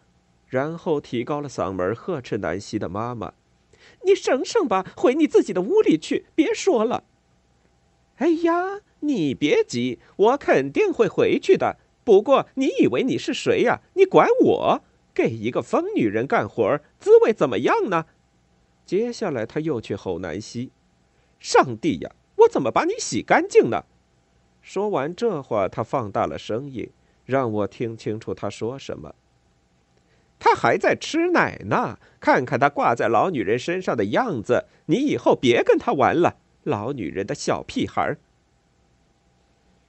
[0.47, 3.33] 然后提高了嗓门呵斥南希的妈妈
[4.05, 7.03] ：“你省省吧，回你自己的屋里去，别说了。”
[8.17, 11.77] 哎呀，你别急，我肯定会回去的。
[12.03, 13.81] 不过你以为你是谁呀？
[13.93, 14.81] 你管我？
[15.13, 18.05] 给一个疯女人干活，滋味怎么样呢？
[18.85, 20.71] 接下来他又去吼南希
[21.39, 23.83] ：“上帝呀！”我怎么把你洗干净呢？
[24.61, 26.91] 说完这话，他放大了声音，
[27.25, 29.15] 让我听清楚他说什么。
[30.39, 38.17] 他还在吃奶呢，看看他挂在老女人身上的样子，你以后别跟他玩了，老女人的小屁孩。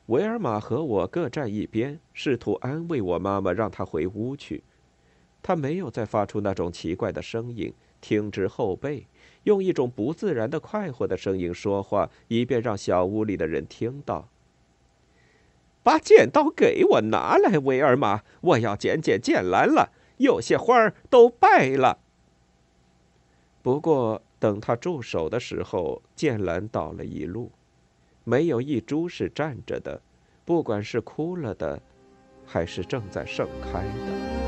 [0.06, 4.64] 维尔玛和我各站一边，试图安慰我妈妈，让她回屋去。
[5.42, 9.06] 她没有再发出那种奇怪的声音，挺直后背。
[9.44, 14.28] 用一种不自然的快活的声音说话，以便让小屋里的人听到。
[15.82, 21.98] 把剪刀给我拿来，维尔玛，我要剪剪剑兰了，有些花都败了。
[23.62, 27.50] 不过等他住手的时候，剑兰倒了一路，
[28.24, 30.00] 没有一株是站着的，
[30.44, 31.80] 不管是枯了的，
[32.46, 34.47] 还是正在盛开的。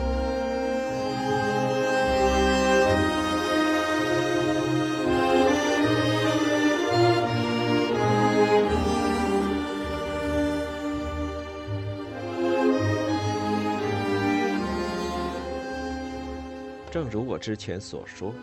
[16.90, 18.34] 正如我之前所说，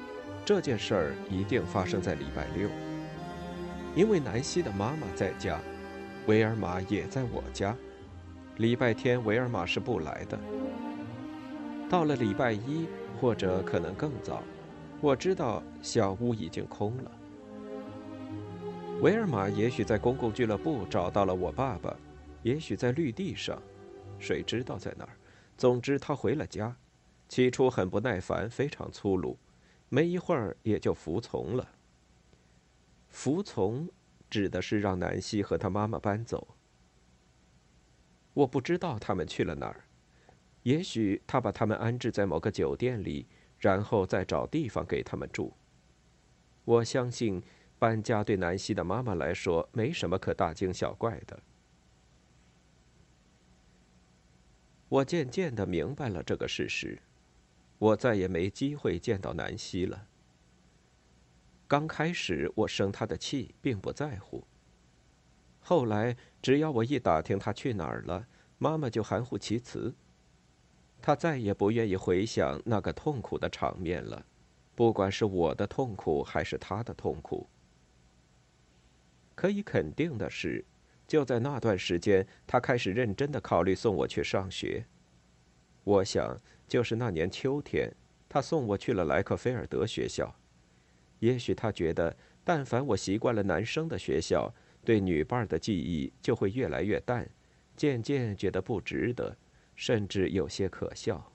[0.46, 2.70] 这件事儿一定发生在礼拜六，
[3.94, 5.60] 因为南希的妈妈在家，
[6.28, 7.76] 维尔玛也在我家。
[8.56, 10.40] 礼拜天维尔玛是不来的。
[11.90, 12.88] 到了礼拜一，
[13.20, 14.42] 或者可能更早，
[15.02, 17.12] 我知道小屋已经空了。
[19.02, 21.94] 维尔玛也许在公共俱乐部找到了我爸爸，
[22.44, 23.62] 也许在绿地上，
[24.20, 25.10] 谁知道在哪儿？
[25.58, 26.74] 总之，他回了家。
[27.28, 29.38] 起初很不耐烦，非常粗鲁，
[29.90, 31.70] 没一会儿也就服从了。
[33.10, 33.90] 服从
[34.30, 36.56] 指的是让南希和她妈妈搬走。
[38.34, 39.86] 我不知道他们去了哪儿，
[40.64, 43.26] 也许他把他们安置在某个酒店里，
[43.58, 45.54] 然后再找地方给他们住。
[46.64, 47.42] 我相信
[47.80, 51.40] 搬家对南希的妈妈来说没什么可大惊小怪的。
[54.90, 57.02] 我渐渐的明白了这个事实。
[57.80, 60.08] 我再也没机会见到南希了。
[61.68, 64.44] 刚开始我生他的气，并不在乎。
[65.60, 68.26] 后来只要我一打听他去哪儿了，
[68.58, 69.94] 妈妈就含糊其辞。
[71.02, 74.26] 她再也不愿意回想那个痛苦的场面了，
[74.74, 77.48] 不管是我的痛苦还是他的痛苦。
[79.36, 80.66] 可以肯定的是，
[81.06, 84.86] 就在那段时间，他开始认真的考虑送我去上学。
[85.84, 86.40] 我想。
[86.68, 87.96] 就是那年秋天，
[88.28, 90.36] 他送我去了莱克菲尔德学校。
[91.20, 94.54] 也许他觉得，但凡我习惯了男生的学校，
[94.84, 97.28] 对女伴的记忆就会越来越淡，
[97.76, 99.36] 渐渐觉得不值得，
[99.76, 101.32] 甚至有些可笑。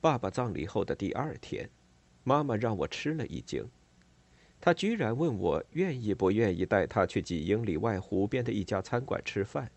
[0.00, 1.70] 爸爸葬礼后的第二天，
[2.24, 3.66] 妈妈让我吃了一惊，
[4.60, 9.70] 她居然问我愿意不愿意带她去几英里外湖边的一家餐馆吃饭。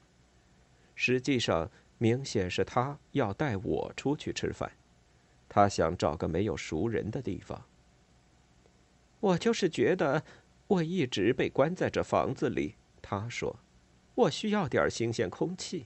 [0.96, 4.72] 实际上，明显是他要带我出去吃饭，
[5.48, 7.64] 他想找个没有熟人的地方。
[9.20, 10.24] 我就是觉得，
[10.68, 12.76] 我一直被关在这房子里。
[13.02, 13.58] 他说，
[14.16, 15.86] 我需要点新鲜空气。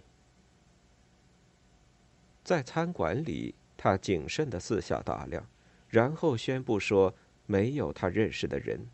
[2.43, 5.45] 在餐馆里，他谨慎的四下打量，
[5.89, 7.14] 然后宣布说
[7.45, 8.88] 没有他认识的人。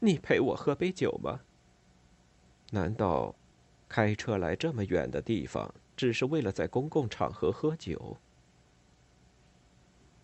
[0.00, 1.40] 你陪我喝杯酒吗？
[2.70, 3.34] 难道
[3.94, 8.16] 开车来这么远的地方，只是为了在公共场合喝酒？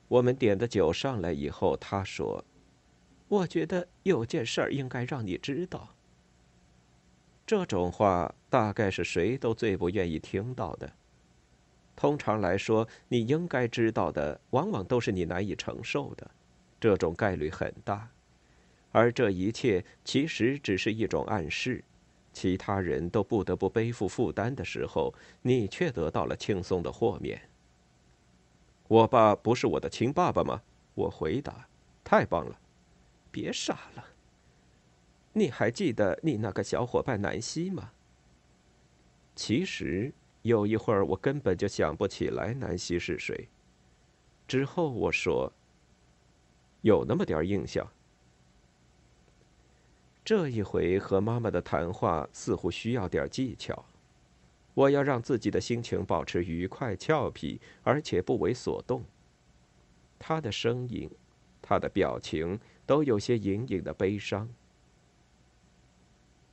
[0.08, 2.44] 我们点的酒上来以后，他说
[3.30, 5.94] ：“我觉得有件事儿应该让你知道。”
[7.46, 10.92] 这种话大概是谁都最不愿意听到的。
[11.94, 16.28] 通常来说，你应该知道的，往往都是你难以承受的，
[16.80, 18.10] 这种概率很大。
[18.90, 21.84] 而这一切其实只是一种暗示。
[22.32, 25.12] 其他人都不得不背负负担的时候，
[25.42, 27.40] 你却得到了轻松的豁免。
[28.88, 30.62] 我爸不是我的亲爸爸吗？
[30.94, 31.68] 我回答
[32.02, 32.58] ：“太棒了，
[33.30, 34.04] 别傻了。
[35.32, 37.92] 你还记得你那个小伙伴南希吗？”
[39.36, 40.12] 其实
[40.42, 43.48] 有一会儿我根本就想不起来南希是谁。
[44.48, 45.52] 之后我说
[46.82, 47.86] ：“有那么点印象。”
[50.30, 53.84] 这一回和妈妈的谈话似乎需要点技巧。
[54.74, 59.02] 我要让自己的心情保持愉快、俏皮，而且不为所动。
[60.20, 61.10] 他的声音，
[61.60, 64.48] 他的表情都有些隐隐的悲伤。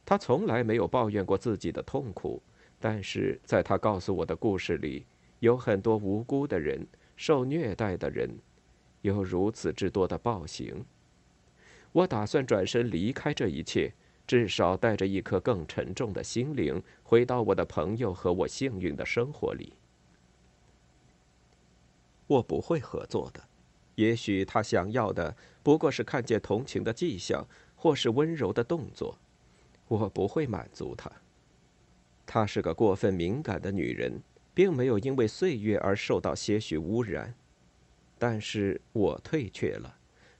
[0.03, 2.41] 他从来没有抱怨过自己的痛苦，
[2.80, 5.05] 但是在他告诉我的故事里，
[5.38, 6.84] 有很多无辜的人、
[7.15, 8.39] 受虐待的人，
[9.03, 10.84] 有如此之多的暴行。
[11.97, 13.91] 我打算转身离开这一切，
[14.27, 19.73] 至少带着一颗更沉重的心灵，回到我的朋友和我幸运的生活里。
[22.27, 23.41] 我不会合作的，
[23.95, 27.43] 也许他想要的不过是看见同情的迹象，
[27.75, 29.17] 或是温柔的动作。
[29.87, 31.11] 我不会满足他。
[32.27, 34.21] 她是个过分敏感的女人，
[34.53, 37.33] 并没有因为岁月而受到些许污染，
[38.19, 39.95] 但是我退却了。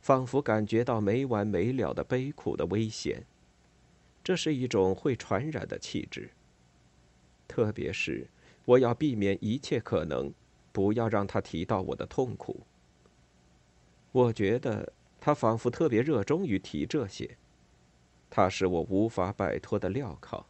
[0.07, 3.25] 仿佛感觉到没完没了的悲苦的危险，
[4.23, 6.29] 这是一种会传染的气质。
[7.45, 8.25] 特别是
[8.63, 10.31] 我要避免一切可能，
[10.71, 12.61] 不要让他提到我的痛苦。
[14.13, 17.35] 我觉得他仿佛特别热衷于提这些，
[18.29, 20.45] 他是我无法摆脱的镣铐。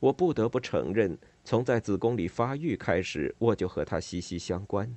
[0.00, 4.96] 我不得不承认，从在子宫里发育开始，我就和他息息相关。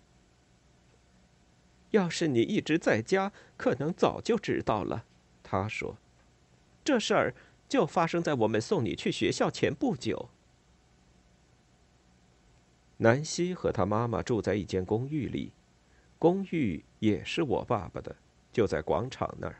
[1.91, 5.05] 要是你一直在家，可能早就知道了。
[5.43, 5.97] 他说
[6.83, 7.35] ：“这事儿
[7.69, 10.29] 就发生在我们送你去学校前不久。”
[12.97, 15.51] 南希和他妈妈住在一间公寓里，
[16.19, 18.15] 公寓也是我爸爸的，
[18.53, 19.55] 就在广场那儿。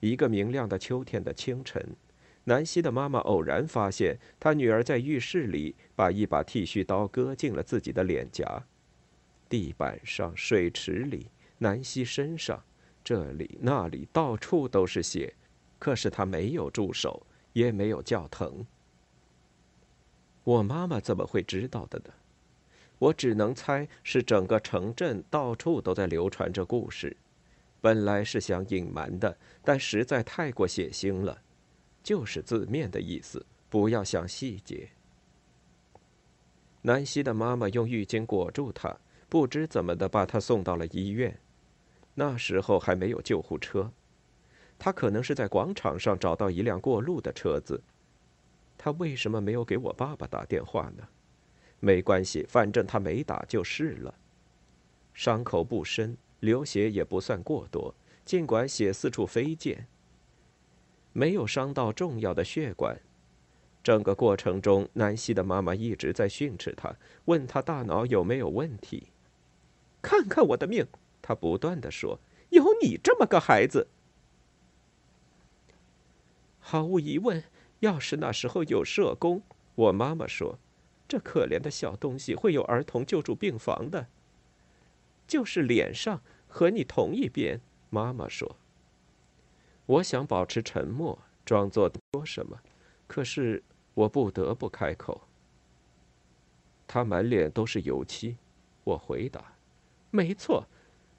[0.00, 1.96] 一个明亮的秋天的清晨，
[2.44, 8.66] 南希的妈妈偶然发现她女儿在浴室里把一把剃须刀割进了自己的脸颊。
[9.52, 11.26] 地板上、水池里、
[11.58, 12.64] 南希身上，
[13.04, 15.34] 这里那里到处都是血，
[15.78, 18.66] 可是他没有住手，也没有叫疼。
[20.42, 22.14] 我妈妈怎么会知道的呢？
[22.98, 27.14] 我只能猜是整个城镇到处都在流传着故事，
[27.82, 31.42] 本来是想隐瞒的，但实在太过血腥了，
[32.02, 34.88] 就是字面的意思，不要想细节。
[36.80, 38.98] 南希的妈妈用浴巾裹住她。
[39.32, 41.38] 不知怎么的，把他送到了医院。
[42.16, 43.90] 那时候还没有救护车，
[44.78, 47.82] 他可能是在广场上找到一辆过路的车子。
[48.76, 51.08] 他为什么没有给我爸爸打电话呢？
[51.80, 54.14] 没关系，反正他没打就是了。
[55.14, 57.94] 伤口不深，流血也不算过多，
[58.26, 59.86] 尽管血四处飞溅，
[61.14, 63.00] 没有伤到重要的血管。
[63.82, 69.06] 整个过程中，南希的妈妈一直在训斥他，问他大脑有没有问题。
[70.02, 70.86] 看看我的命，
[71.22, 72.18] 他不断的说
[72.50, 73.86] ：“有你这么个孩子。”
[76.58, 77.42] 毫无疑问，
[77.80, 79.42] 要是那时候有社工，
[79.76, 80.58] 我妈妈说
[81.08, 84.08] ：“这可怜的小东西会有儿童救助病房的。”
[85.26, 88.56] 就是脸上和你同一边，妈妈说。
[89.86, 92.60] 我想保持沉默，装作说什么，
[93.06, 93.62] 可是
[93.94, 95.22] 我不得不开口。
[96.86, 98.36] 他满脸都是油漆，
[98.84, 99.54] 我回答。
[100.12, 100.68] 没错，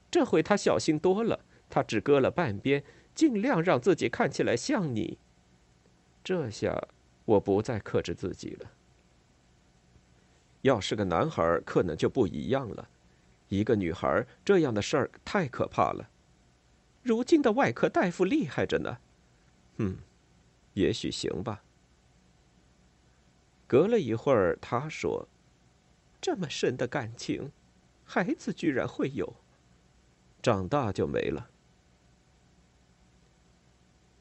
[0.09, 1.41] 这回他小心多了。
[1.69, 2.83] 他只割了半边，
[3.15, 5.17] 尽量让自己看起来像你。
[6.23, 6.87] 这下
[7.25, 8.71] 我不再克制自己了。
[10.61, 12.87] 要是个男孩，可能就不一样了。
[13.49, 16.07] 一个女孩，这样的事儿太可怕了。
[17.01, 18.97] 如今的外科大夫厉害着呢。
[19.77, 19.97] 嗯，
[20.75, 21.63] 也许行吧。
[23.65, 25.27] 隔了一会儿，他说
[26.21, 27.51] ：“这么深的感情。”
[28.13, 29.33] 孩子居然会有，
[30.39, 31.49] 长大就没了。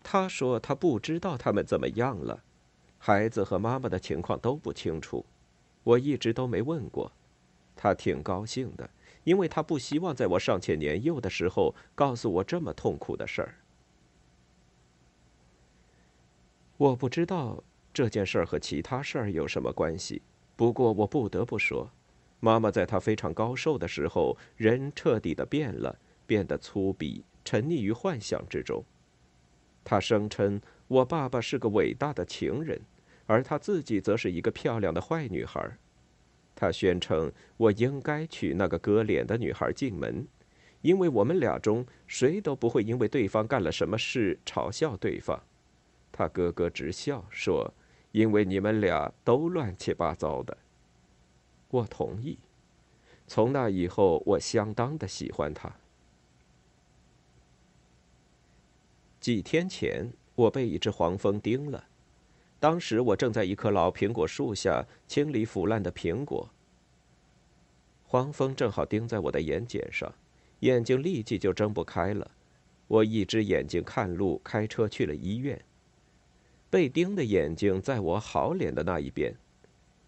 [0.02, 2.42] 他说他不知道他们怎么样了，
[2.98, 5.26] 孩子和妈妈的情况都不清楚，
[5.84, 7.12] 我一直都没问过。
[7.76, 8.88] 他挺高兴的，
[9.24, 13.56] 因为他不希望在我尚且年幼的时候告诉我这么痛苦的事儿。
[16.78, 17.62] 我不知道
[17.92, 20.22] 这件事儿和其他事儿有什么关系，
[20.56, 21.90] 不过我不得不说，
[22.44, 28.84] 妈妈在她非常高寿的时候，人彻底的变了，变得粗鄙，沉溺于幻想之中。
[29.84, 32.80] 她声称我爸爸是个伟大的情人，
[33.26, 35.78] 而她自己则是一个漂亮的坏女孩。
[36.56, 40.26] 她宣称我应该娶那个割脸的女孩进门，
[40.80, 45.40] 因为我们俩中谁都不会因为对方干了什么事嘲笑对方。
[46.10, 47.72] 他咯咯直笑，说
[48.10, 50.58] ：“因为你们俩都乱七八糟的。”
[51.72, 52.38] 我同意。
[53.26, 55.72] 从那以后，我相当的喜欢他。
[59.18, 61.84] 几天前，我被一只黄蜂叮了。
[62.60, 66.50] 当时我正在一棵老苹果树下清理腐烂的苹果。
[68.04, 70.12] 黄蜂正好叮在我的眼睑上，
[70.60, 72.30] 眼睛立即就睁不开了。
[72.88, 75.64] 我一只眼睛看路，开车去了医院。
[76.68, 79.34] 被叮的眼睛在我好脸的那一边，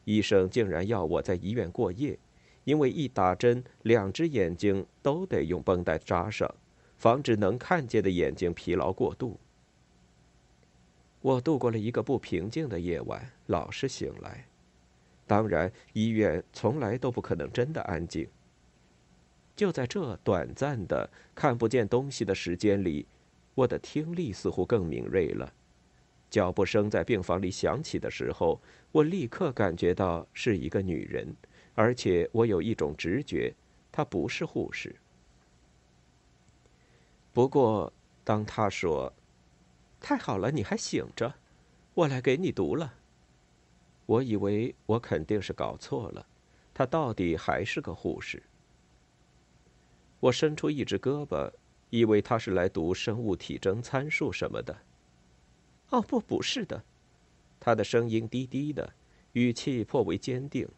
[0.05, 2.19] 医生竟然要我在医院过夜，
[2.65, 6.53] 因为一打针，两只眼睛都得用绷带扎上，
[6.97, 9.39] 防止能看见的眼睛疲劳过度。
[11.21, 14.47] 我度过了一个不平静的夜晚，老是醒来。
[15.27, 18.29] 当然，医院从来都不可能真的安静。
[19.57, 23.07] 就在这短暂的看不见东西的时间里，
[23.55, 25.51] 我的听力似乎更敏锐了。
[26.35, 28.61] 脚步声在病房里响起的时候，
[28.91, 31.33] 我立刻感觉到是一个女人，
[31.77, 33.55] 而且我有一种直觉，
[33.93, 34.97] 她不是护士。
[37.33, 37.93] 不过，
[38.25, 39.13] 当她说
[40.01, 41.33] ：“太好了，你还醒着，
[41.95, 42.95] 我来给你读了。”
[44.07, 46.27] 我以为我肯定是搞错了，
[46.75, 48.43] 她到底还是个护士。
[50.19, 51.53] 我伸出一只胳膊，
[51.91, 54.77] 以为她是来读生物体征参数什么的。
[55.91, 56.85] 哦不，不是的，
[57.61, 58.95] 他的声音低低的，
[59.33, 60.69] 语气颇为坚定。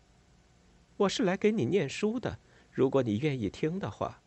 [0.99, 2.39] 我是来给你念书的，
[2.71, 4.23] 如果你愿意听的话。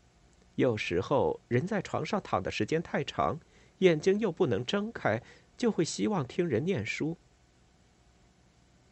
[0.56, 3.40] 有时候人在床上躺的时间太长，
[3.78, 5.24] 眼睛又不能睁开，
[5.56, 7.16] 就会希望听人念书。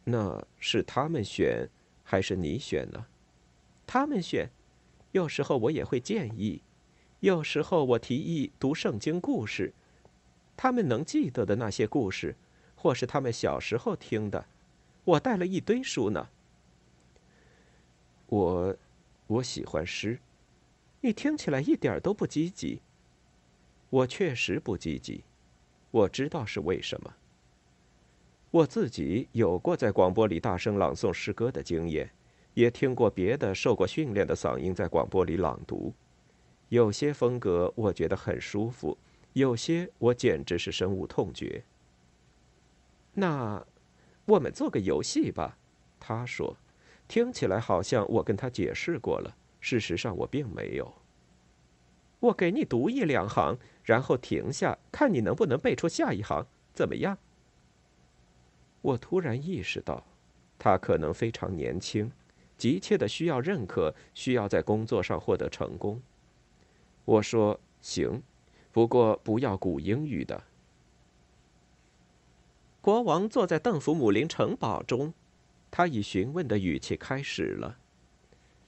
[0.04, 1.68] 那是他们选，
[2.02, 3.06] 还是你选呢？
[3.86, 4.50] 他们选。
[5.12, 6.62] 有时候我也会建议，
[7.20, 9.74] 有时候我提议读圣经故事。
[10.58, 12.34] 他们能记得的那些故事，
[12.74, 14.44] 或是他们小时候听的，
[15.04, 16.28] 我带了一堆书呢。
[18.26, 18.76] 我，
[19.28, 20.18] 我喜欢诗。
[21.00, 22.82] 你听起来一点都不积极。
[23.88, 25.22] 我确实不积极，
[25.92, 27.14] 我知道是为什么。
[28.50, 32.10] 我自己有过在广播里大声朗诵诗歌的经验，
[32.54, 35.94] 也听过别的受过训练的嗓音在广播里朗读，
[36.68, 38.98] 有些风格我觉得很舒服。
[39.34, 41.64] 有些我简直是深恶痛绝。
[43.14, 43.66] 那，
[44.26, 45.58] 我们做个游戏吧，
[45.98, 46.56] 他说，
[47.06, 50.94] 听起来好像我跟他解释过了，事实上我并没有。
[52.20, 57.18] 我给你读一两行，然后停下，看你能不能背出下一行，怎么样？
[58.82, 60.04] 我突然意识到，
[60.58, 62.10] 他可能非常年轻，
[62.56, 66.00] 急切的需要认可，需要在工作上获得成功。
[67.04, 68.22] 我说行。
[68.78, 70.40] 不过不要古英语的。
[72.80, 75.12] 国王坐在邓福姆林城堡中，
[75.68, 77.76] 他以询问的语气开始了，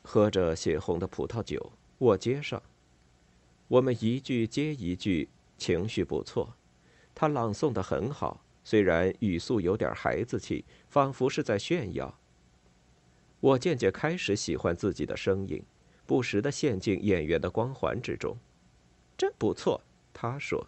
[0.02, 1.70] 喝着血红的葡萄酒。
[1.98, 2.60] 我接上，
[3.68, 6.54] 我们一句接一句，情绪不错。
[7.14, 12.18] 他朗诵的很好，虽然语速有点孩子气，仿佛是在炫耀。
[13.38, 15.62] 我渐渐开始喜欢自己的声音，
[16.04, 18.36] 不时的陷进演员的光环之中，
[19.16, 19.80] 真不错。
[20.12, 20.66] 他说：“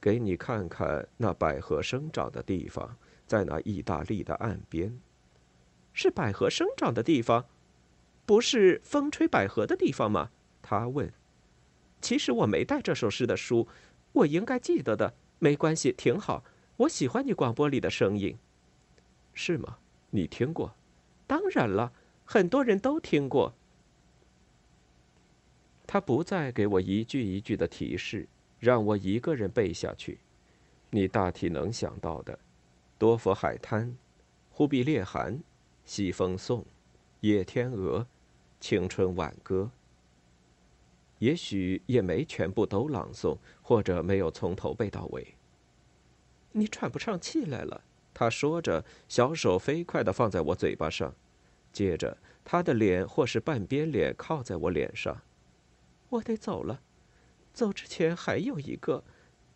[0.00, 2.96] 给你看看那百合生长的地方，
[3.26, 4.98] 在那意大利的岸边，
[5.92, 7.46] 是百合生长的地方，
[8.26, 10.30] 不是风吹百合的地方吗？”
[10.62, 11.12] 他问。
[12.00, 13.68] 其实我没带这首诗的书，
[14.12, 15.14] 我应该记得的。
[15.38, 16.44] 没关系，挺好。
[16.78, 18.36] 我喜欢你广播里的声音。
[19.32, 19.78] 是吗？
[20.10, 20.74] 你听过？
[21.26, 21.92] 当然了，
[22.24, 23.54] 很多人都听过。
[25.86, 28.26] 他不再给我一句一句的提示，
[28.58, 30.18] 让我一个人背下去。
[30.90, 32.38] 你大体能想到的：
[32.98, 33.96] 多佛海滩、
[34.50, 35.42] 忽必烈汗、
[35.84, 36.64] 西风颂、
[37.20, 38.06] 野天鹅、
[38.60, 39.70] 青春挽歌。
[41.18, 45.34] 也许也没全部都朗诵，或者没有从头背到尾。
[46.52, 51.14] 你喘不上气来了，他说着，小手飞快地放在我嘴巴上，
[51.72, 55.22] 接着他的脸或是半边脸靠在我脸上。
[56.12, 56.82] 我得走了，
[57.54, 59.02] 走之前还有一个，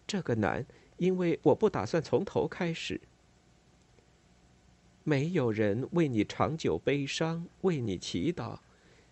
[0.07, 0.65] 这个难，
[0.97, 3.01] 因为我不打算从头开始。
[5.05, 8.61] 没有人为你长久悲伤，为你祈祷，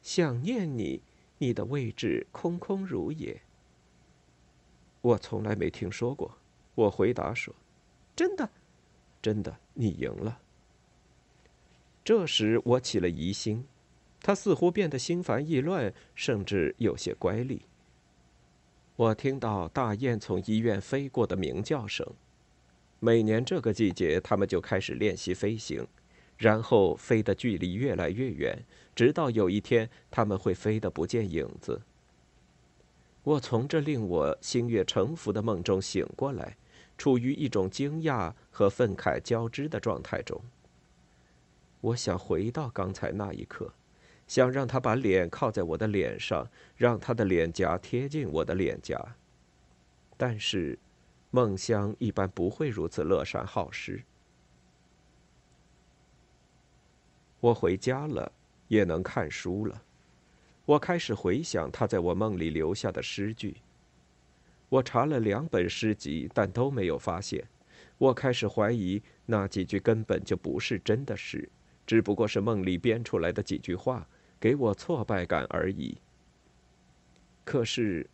[0.03, 1.03] 想念你。
[1.39, 3.43] 你的位置空空如也。
[5.03, 6.39] 我从来没听说过。
[6.77, 7.55] 我回答说
[8.17, 8.49] ：“真的，
[9.21, 10.41] 真的，你赢了。”
[12.03, 13.67] 这时我起了疑心，
[14.25, 17.61] 他似乎变得心烦意乱，甚至有些乖戾。
[18.97, 22.11] 我听到大雁从医院飞过的鸣叫声。
[23.01, 25.87] 每年这个季节，他们就开始练习飞行。
[26.39, 28.65] 然后飞的距离越来越远，
[28.95, 31.83] 直到有一天他们会飞得不见影子。
[33.25, 36.57] 我从这令我心悦诚服的梦中醒过来，
[36.97, 40.41] 处于一种惊讶和愤慨交织的状态中。
[41.83, 43.75] 我想回到刚才那一刻，
[44.27, 49.17] 想让他把脸靠在我的脸上，让他的脸颊贴近我的脸颊。
[50.17, 50.79] 但是，
[51.31, 54.03] 梦乡一般不会如此乐善好施。
[57.41, 58.33] 我回家了，
[58.69, 59.83] 也能看书了。
[60.65, 63.57] 我开始回想他在我梦里留下的诗句。
[64.71, 67.45] 我查了两本诗集，但都没有发现。
[67.99, 71.49] 我开始怀疑那几句根本就不是真的诗，
[71.87, 74.09] 只不过是梦里编出来的几句话，
[74.45, 75.97] 给我挫败感而已。
[77.47, 78.07] 可是，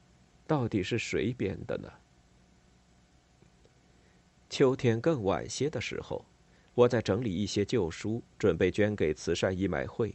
[0.47, 1.91] 到底是谁编的呢？
[4.49, 6.25] 秋天更晚些的时候。
[6.73, 10.15] 我在整理一些旧书，准备捐给慈善义卖会。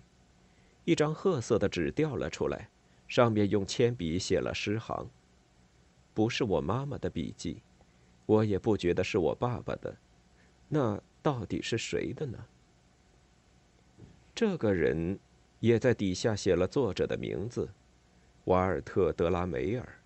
[0.86, 2.70] 一张褐色的纸掉了出来，
[3.10, 5.10] 上面用铅笔写了诗行。
[6.14, 7.62] 不是我妈妈的笔记，
[8.26, 9.94] 我也不觉得是我爸爸的。
[10.70, 12.46] 那到底是谁的呢？
[14.34, 15.20] 这个人
[15.66, 17.68] 也在底下写了作者的名字：
[18.44, 20.00] 瓦尔特·德拉梅尔。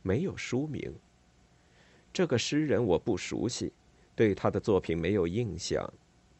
[0.00, 0.94] 没有书名。
[2.10, 3.70] 这个诗人我不熟悉。
[4.16, 5.92] 对他的作品没有印象，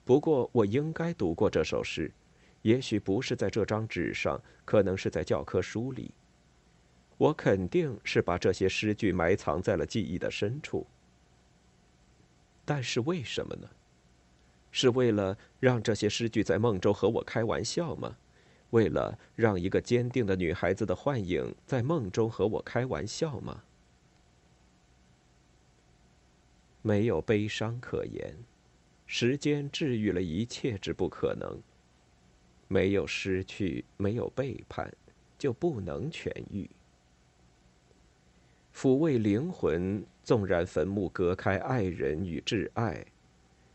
[0.02, 2.10] 不过我应该读过这首诗，
[2.62, 6.10] 也许不是在这张纸上，可能是在教科书里。
[7.18, 10.86] 我肯定是把这些诗句埋藏在了记忆的深处。
[12.64, 13.68] 但是为什么呢？
[14.76, 18.16] 是为了让这些诗句在梦中和我开玩笑吗？
[18.70, 23.62] 为了让一个坚定的女孩子的幻影在梦中和我开玩笑吗？
[26.82, 28.36] 没有悲伤可言，
[29.06, 31.56] 时间治愈了一切之不可能。
[32.66, 34.92] 没有失去，没有背叛，
[35.38, 36.68] 就不能痊愈。
[38.74, 43.06] 抚慰灵魂，纵然坟墓隔开爱人与挚爱，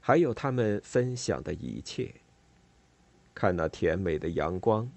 [0.10, 2.12] 还有他们分享的一切。
[3.36, 4.89] 看那甜美的阳光，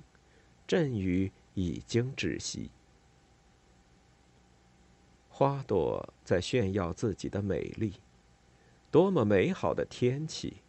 [0.66, 2.70] 阵雨已经止息。
[5.28, 7.92] 花朵在炫耀自己的美丽，
[8.90, 10.62] 多么美好的天气！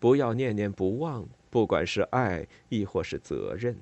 [0.00, 3.76] 不要念念不忘，不管是爱亦或是责任。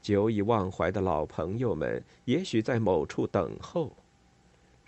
[0.00, 3.96] 久已忘怀的老朋友们，也许在某处等候。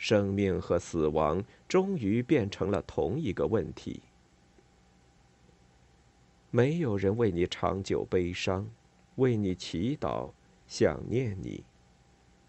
[0.01, 4.01] 生命和死亡终于变成了同一个问题。
[6.51, 8.67] 没有人为你长久悲伤，
[9.17, 10.31] 为你祈祷，
[10.67, 11.63] 想念你。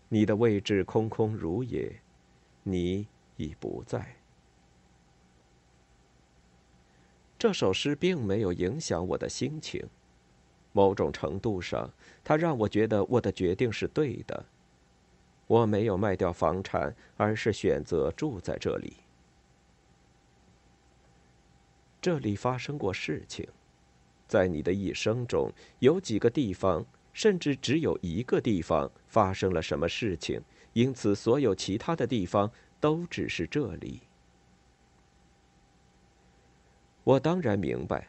[0.08, 1.94] 你的位置空空如也，
[2.64, 4.16] 你已不在。
[7.38, 9.86] 这首诗并没有影响我的心情，
[10.72, 11.92] 某种程度上，
[12.24, 14.46] 它让我觉得我的决定是对的。
[15.52, 18.94] 我没有卖掉房产，而是选择住在这里。
[22.02, 23.46] 这里发生过事情，
[24.30, 26.86] 在你的一生中，有几个地方。
[27.14, 30.42] 甚至只有一个地方发生了什么事情，
[30.72, 32.50] 因此所有其他的地方
[32.80, 34.00] 都只是这里。
[37.04, 38.08] 我当然明白，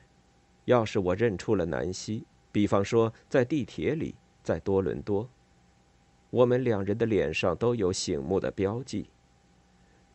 [0.66, 4.14] 要是我认出了南希，比方说在地铁里，
[4.45, 5.28] 在多伦多，
[6.32, 9.10] 我们两人的脸上都有醒目的标记。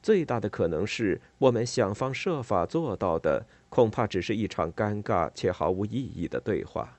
[0.02, 6.98] 最大的可能是我们想方设法做到的，恐怕只是一场尴尬且毫无意义的对话。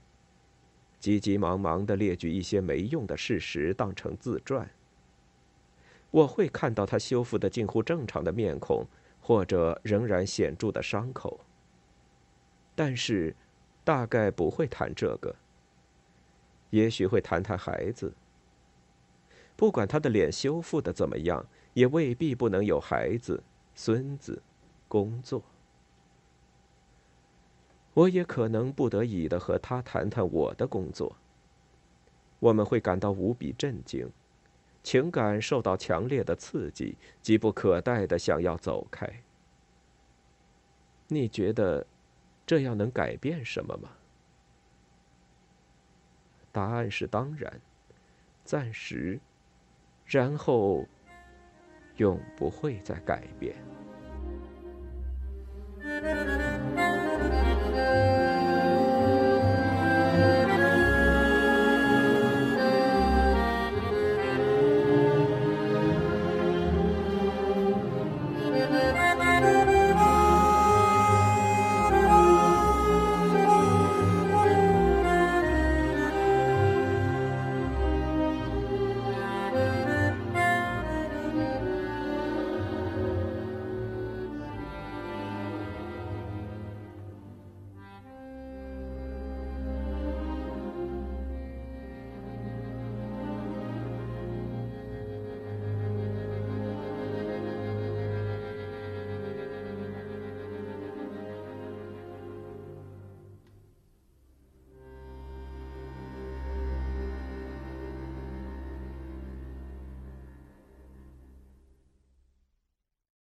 [1.00, 4.70] 急急忙忙的列举一些没用的事实，当成自传。
[6.12, 8.86] 我会看到他修复的近乎正常的面孔，
[9.20, 11.40] 或者仍然显著的伤口。
[12.76, 13.34] 但是，
[13.82, 15.34] 大概不会谈这个。
[16.70, 18.12] 也许会谈谈孩子。
[19.58, 21.44] 不管他的脸修复的怎么样，
[21.74, 23.42] 也未必不能有孩子、
[23.74, 24.40] 孙子、
[24.86, 25.42] 工作。
[27.92, 31.16] 我也可能不得已的和他谈谈我的工作。
[32.38, 34.08] 我们会感到无比震惊，
[34.84, 39.12] 情感受到强烈的刺激，急不可待的想要走开。
[41.08, 41.84] 你觉得
[42.46, 43.90] 这样能改变什么吗？
[46.52, 47.60] 答案是当然，
[48.44, 49.18] 暂时，
[50.08, 50.86] 然后
[51.98, 53.67] 永不会再改变。